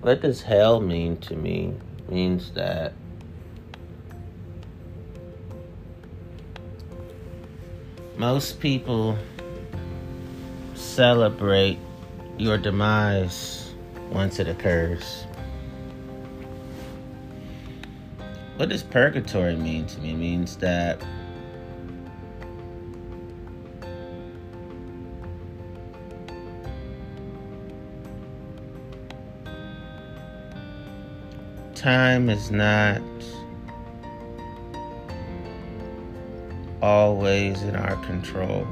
What 0.01 0.21
does 0.21 0.41
hell 0.41 0.81
mean 0.81 1.15
to 1.17 1.35
me? 1.35 1.73
Means 2.09 2.51
that 2.51 2.91
most 8.17 8.59
people 8.59 9.17
celebrate 10.75 11.79
your 12.37 12.57
demise 12.57 13.73
once 14.11 14.39
it 14.39 14.49
occurs. 14.49 15.23
What 18.57 18.67
does 18.67 18.83
purgatory 18.83 19.55
mean 19.55 19.85
to 19.85 20.01
me? 20.01 20.13
Means 20.15 20.57
that 20.57 21.01
time 31.79 32.29
is 32.29 32.51
not 32.51 33.01
always 36.81 37.61
in 37.63 37.73
our 37.73 37.95
control. 38.05 38.67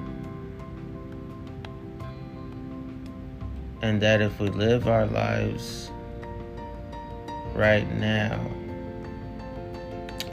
And 3.81 4.01
that 4.01 4.21
if 4.21 4.37
we 4.41 4.49
live 4.49 4.89
our 4.89 5.05
lives 5.05 5.89
right 7.53 7.89
now, 7.95 8.45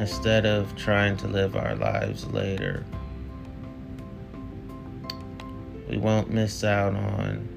instead 0.01 0.45
of 0.45 0.75
trying 0.75 1.17
to 1.19 1.29
live 1.29 1.55
our 1.55 1.77
lives 1.77 2.27
later, 2.27 2.85
we 5.89 5.97
won't 5.97 6.29
miss 6.29 6.65
out 6.65 6.97
on 6.97 7.54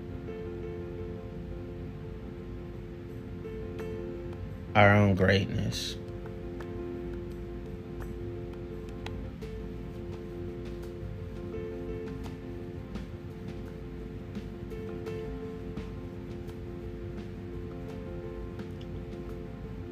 our 4.77 4.93
own 4.93 5.15
greatness. 5.15 5.95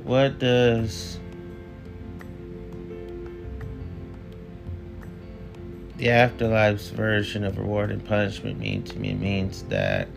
What 0.04 0.38
does 0.38 1.20
the 5.98 6.10
afterlife's 6.10 6.90
version 6.90 7.44
of 7.44 7.58
reward 7.58 7.90
and 7.90 8.06
punishment 8.06 8.60
mean 8.60 8.84
to 8.84 9.00
me? 9.00 9.10
It 9.10 9.20
means 9.20 9.64
that 9.64 10.08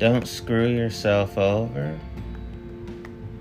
Don't 0.00 0.26
screw 0.26 0.66
yourself 0.66 1.36
over. 1.36 2.00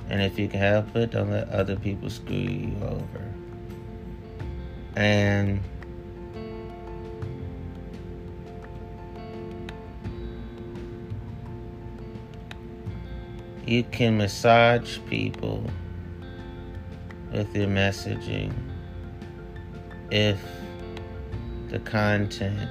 And 0.09 0.21
if 0.21 0.37
you 0.37 0.49
can 0.49 0.59
help 0.59 0.93
it, 0.93 1.11
don't 1.11 1.31
let 1.31 1.47
other 1.47 1.77
people 1.77 2.09
screw 2.09 2.35
you 2.35 2.75
over. 2.81 3.33
And 4.97 5.61
you 13.65 13.83
can 13.83 14.17
massage 14.17 14.99
people 15.07 15.63
with 17.31 17.55
your 17.55 17.67
messaging 17.67 18.51
if 20.11 20.43
the 21.69 21.79
content 21.79 22.69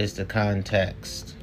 is 0.00 0.14
the 0.14 0.24
context. 0.24 1.34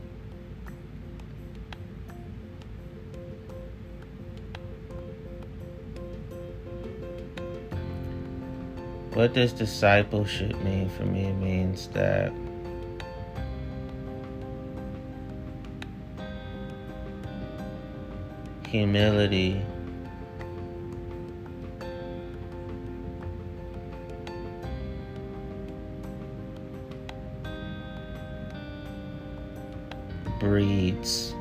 What 9.14 9.34
does 9.34 9.54
discipleship 9.54 10.60
mean 10.64 10.90
for 10.90 11.06
me? 11.06 11.26
It 11.26 11.34
means 11.34 11.88
that 11.90 12.34
humility 18.68 19.62
breeds 30.58 31.36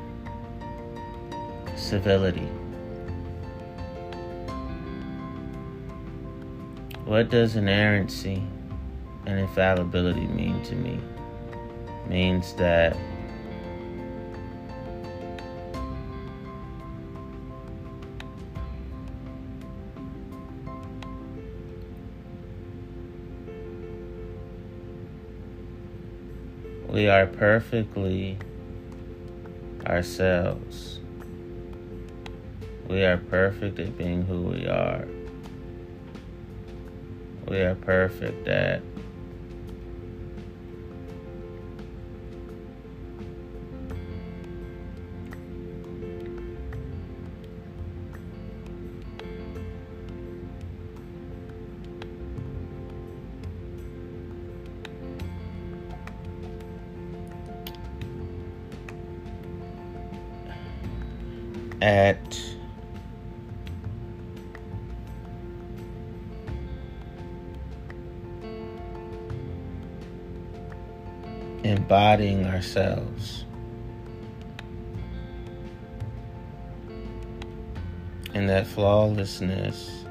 civility. 1.74 2.46
What 7.06 7.30
does 7.30 7.56
inerrancy 7.56 8.42
and 9.24 9.40
infallibility 9.40 10.26
mean 10.26 10.62
to 10.64 10.74
me? 10.74 11.00
means 12.10 12.52
that 12.52 12.94
we 26.88 27.08
are 27.08 27.26
perfectly 27.26 28.38
ourselves. 29.86 31.00
We 32.88 33.04
are 33.04 33.16
perfect 33.16 33.78
at 33.78 33.96
being 33.98 34.22
who 34.22 34.42
we 34.42 34.66
are. 34.66 35.06
We 37.48 37.58
are 37.60 37.74
perfect 37.74 38.46
at 38.48 38.82
at 61.86 62.36
embodying 71.62 72.44
ourselves. 72.44 73.44
And 78.34 78.48
that 78.48 78.66
flawlessness 78.66 80.04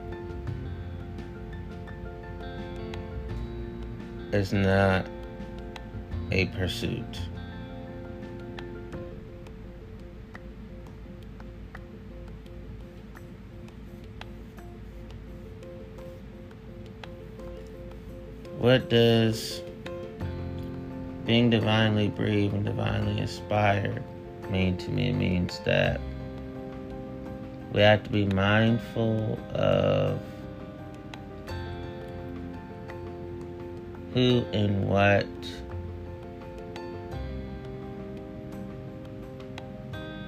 is 4.32 4.54
not 4.54 5.06
a 6.32 6.46
pursuit. 6.46 7.20
What 18.66 18.90
does 18.90 19.62
being 21.24 21.52
divinely 21.52 22.08
brave 22.08 22.52
and 22.52 22.66
divinely 22.66 23.22
inspired 23.22 24.02
mean 24.50 24.76
to 24.78 24.90
me? 24.90 25.10
It 25.12 25.14
means 25.14 25.60
that 25.66 26.02
we 27.74 27.82
have 27.82 28.04
to 28.06 28.10
be 28.10 28.26
mindful 28.26 29.38
of 29.54 30.20
who 34.16 34.44
and 34.52 34.90
what 34.90 35.28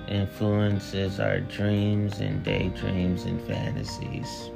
influences 0.08 1.20
our 1.20 1.40
dreams 1.40 2.20
and 2.20 2.44
daydreams 2.44 3.24
and 3.24 3.42
fantasies. 3.48 4.52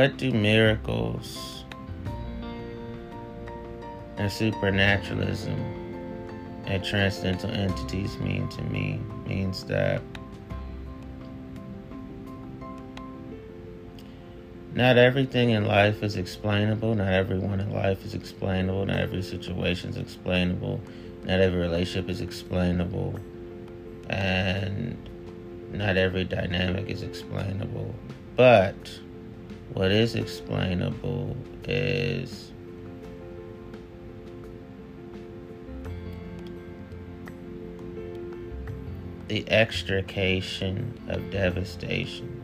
What 0.00 0.16
do 0.16 0.32
miracles 0.32 1.66
and 4.16 4.32
supernaturalism 4.32 5.52
and 6.64 6.82
transcendental 6.82 7.50
entities 7.50 8.16
mean 8.16 8.48
to 8.48 8.62
me? 8.62 8.98
Means 9.26 9.64
that 9.64 10.00
not 14.72 14.96
everything 14.96 15.50
in 15.50 15.66
life 15.66 16.02
is 16.02 16.16
explainable. 16.16 16.94
Not 16.94 17.12
everyone 17.12 17.60
in 17.60 17.70
life 17.70 18.02
is 18.02 18.14
explainable. 18.14 18.86
Not 18.86 19.00
every 19.00 19.20
situation 19.20 19.90
is 19.90 19.98
explainable. 19.98 20.80
Not 21.24 21.40
every 21.40 21.60
relationship 21.60 22.08
is 22.08 22.22
explainable. 22.22 23.20
And 24.08 24.96
not 25.74 25.98
every 25.98 26.24
dynamic 26.24 26.88
is 26.88 27.02
explainable. 27.02 27.94
But 28.34 28.98
what 29.72 29.92
is 29.92 30.14
explainable 30.16 31.36
is 31.64 32.50
the 39.28 39.48
extrication 39.48 40.92
of 41.08 41.30
devastation. 41.30 42.42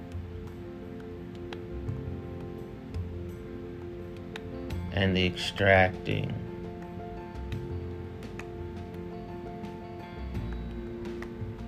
And 4.92 5.16
the 5.16 5.26
extracting 5.26 6.32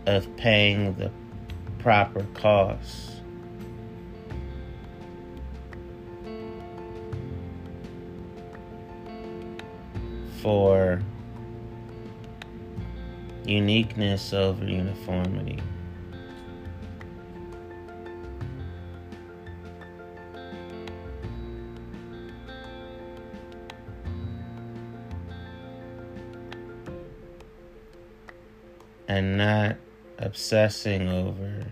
of 0.07 0.35
paying 0.37 0.95
the 0.95 1.11
proper 1.81 2.23
costs 2.33 3.08
for 10.41 11.03
uniqueness 13.45 14.33
over 14.33 14.65
uniformity. 14.65 15.59
And 29.09 29.39
not 29.39 29.77
obsessing 30.19 31.09
over 31.09 31.65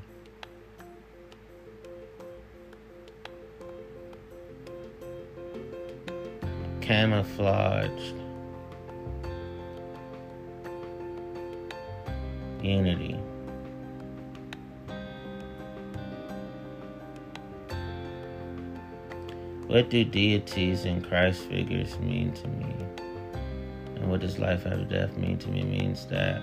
camouflaged 6.80 8.25
unity. 12.66 13.18
What 19.66 19.90
do 19.90 20.04
deities 20.04 20.84
and 20.84 21.06
Christ 21.06 21.42
figures 21.42 21.98
mean 21.98 22.32
to 22.32 22.48
me? 22.48 22.74
And 23.96 24.10
what 24.10 24.20
does 24.20 24.38
life 24.38 24.64
after 24.64 24.84
death 24.84 25.16
mean 25.16 25.38
to 25.38 25.48
me? 25.48 25.64
Means 25.64 26.06
that 26.06 26.40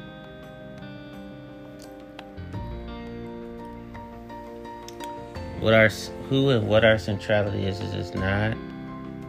what 5.60 5.74
our 5.74 5.90
who 6.28 6.50
and 6.50 6.68
what 6.68 6.84
our 6.84 6.98
centrality 6.98 7.66
is 7.66 7.80
is, 7.80 7.94
is 7.94 8.14
not 8.14 8.58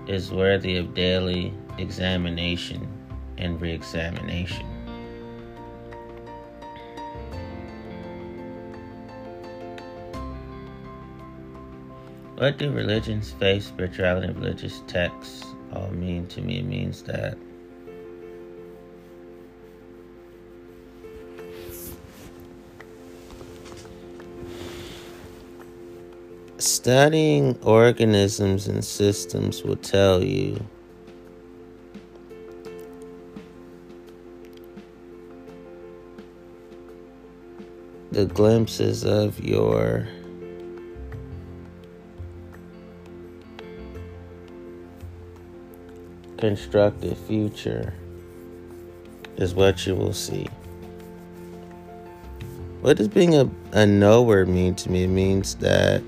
is 0.08 0.32
worthy 0.32 0.76
of 0.76 0.92
daily 0.94 1.54
examination 1.78 2.86
and 3.38 3.60
re-examination. 3.60 4.73
What 12.44 12.58
do 12.58 12.70
religions, 12.70 13.32
faith, 13.40 13.64
spirituality, 13.64 14.26
and 14.26 14.36
religious 14.36 14.82
texts 14.86 15.46
all 15.72 15.88
mean 15.92 16.26
to 16.26 16.42
me? 16.42 16.58
It 16.58 16.66
means 16.66 17.02
that 17.04 17.38
studying 26.58 27.58
organisms 27.62 28.68
and 28.68 28.84
systems 28.84 29.62
will 29.62 29.76
tell 29.76 30.22
you 30.22 30.62
the 38.12 38.26
glimpses 38.26 39.02
of 39.02 39.42
your 39.42 40.06
constructed 46.44 47.16
future 47.16 47.94
is 49.38 49.54
what 49.54 49.86
you 49.86 49.94
will 49.94 50.12
see. 50.12 50.46
What 52.82 52.98
does 52.98 53.08
being 53.08 53.34
a, 53.34 53.50
a 53.72 53.86
knower 53.86 54.44
mean 54.44 54.74
to 54.74 54.90
me? 54.90 55.04
It 55.04 55.08
means 55.08 55.54
that 55.54 56.02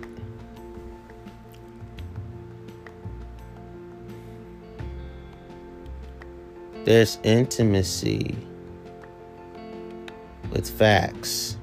there's 6.85 7.19
intimacy 7.23 8.37
with 10.51 10.69
facts, 10.69 11.57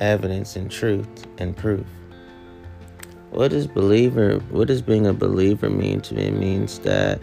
evidence, 0.00 0.56
and 0.56 0.68
truth 0.68 1.28
and 1.38 1.56
proof. 1.56 1.86
What 3.36 3.50
does 3.50 3.66
believer 3.66 4.38
what 4.48 4.68
does 4.68 4.80
being 4.80 5.06
a 5.06 5.12
believer 5.12 5.68
mean 5.68 6.00
to 6.00 6.14
me? 6.14 6.22
It 6.22 6.32
means 6.32 6.78
that 6.78 7.20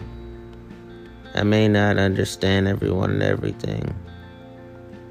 I 1.34 1.42
may 1.42 1.66
not 1.66 1.98
understand 1.98 2.68
everyone 2.68 3.10
and 3.10 3.22
everything. 3.24 3.92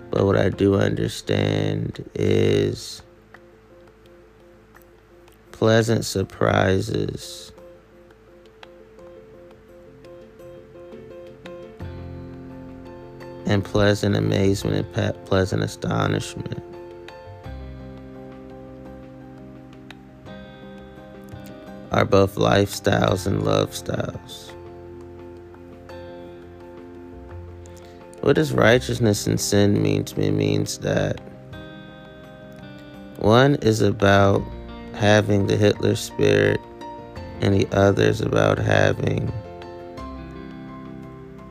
But 0.10 0.26
what 0.26 0.38
I 0.38 0.48
do 0.48 0.76
understand 0.76 2.10
is 2.16 3.02
pleasant 5.52 6.06
surprises. 6.06 7.52
And 13.46 13.62
pleasant 13.62 14.16
amazement 14.16 14.88
and 14.96 15.26
pleasant 15.26 15.64
astonishment. 15.64 16.73
Are 21.94 22.06
both 22.06 22.36
lifestyles 22.36 23.28
and 23.28 23.44
love 23.44 23.76
styles. 23.76 24.52
What 28.22 28.34
does 28.36 28.52
righteousness 28.52 29.28
and 29.28 29.40
sin 29.40 29.80
mean 29.80 30.04
to 30.06 30.20
me? 30.20 30.30
It 30.30 30.34
means 30.34 30.80
that 30.80 31.22
one 33.18 33.56
is 33.56 33.82
about 33.82 34.42
having 34.96 35.46
the 35.46 35.56
Hitler 35.56 35.96
spirit, 35.96 36.60
and 37.42 37.54
the 37.54 37.68
other 37.72 38.04
is 38.04 38.22
about 38.22 38.58
having 38.58 39.32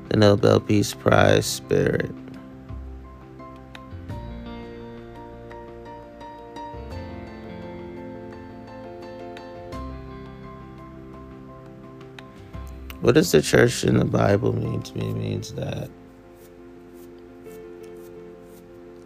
the 0.08 0.16
Nobel 0.16 0.58
Peace 0.58 0.92
Prize 0.92 1.46
spirit. 1.46 2.10
What 13.02 13.16
does 13.16 13.32
the 13.32 13.42
church 13.42 13.82
in 13.82 13.96
the 13.96 14.04
Bible 14.04 14.52
mean 14.52 14.80
to 14.80 14.96
me? 14.96 15.10
It 15.10 15.16
means 15.16 15.52
that 15.54 15.90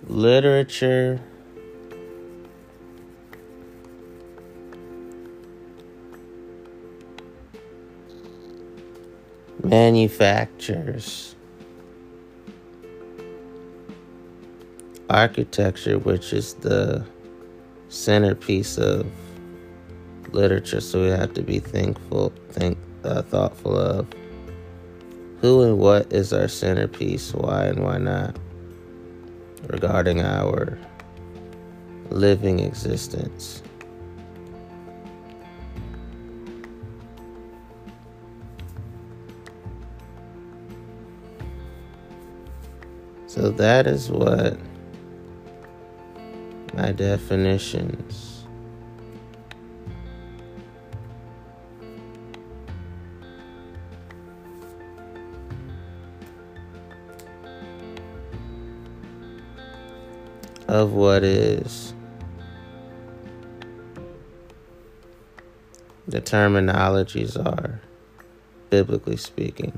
literature 0.06 1.18
manufactures 9.64 11.34
architecture 15.08 15.98
which 15.98 16.34
is 16.34 16.52
the 16.54 17.02
centerpiece 17.88 18.76
of 18.76 19.06
literature 20.32 20.82
so 20.82 21.02
we 21.02 21.08
have 21.08 21.32
to 21.32 21.42
be 21.42 21.58
thankful 21.58 22.30
think 22.50 22.76
thoughtful 23.22 23.76
of 23.76 24.06
who 25.40 25.62
and 25.62 25.78
what 25.78 26.12
is 26.12 26.32
our 26.32 26.48
centerpiece 26.48 27.32
why 27.34 27.64
and 27.64 27.82
why 27.82 27.98
not 27.98 28.36
regarding 29.68 30.20
our 30.20 30.78
living 32.10 32.60
existence. 32.60 33.62
So 43.26 43.50
that 43.50 43.86
is 43.86 44.10
what 44.10 44.58
my 46.74 46.92
definitions 46.92 48.35
of 60.76 60.92
what 60.92 61.24
is 61.24 61.94
the 66.06 66.20
terminologies 66.20 67.34
are, 67.44 67.80
biblically 68.68 69.16
speaking. 69.16 69.72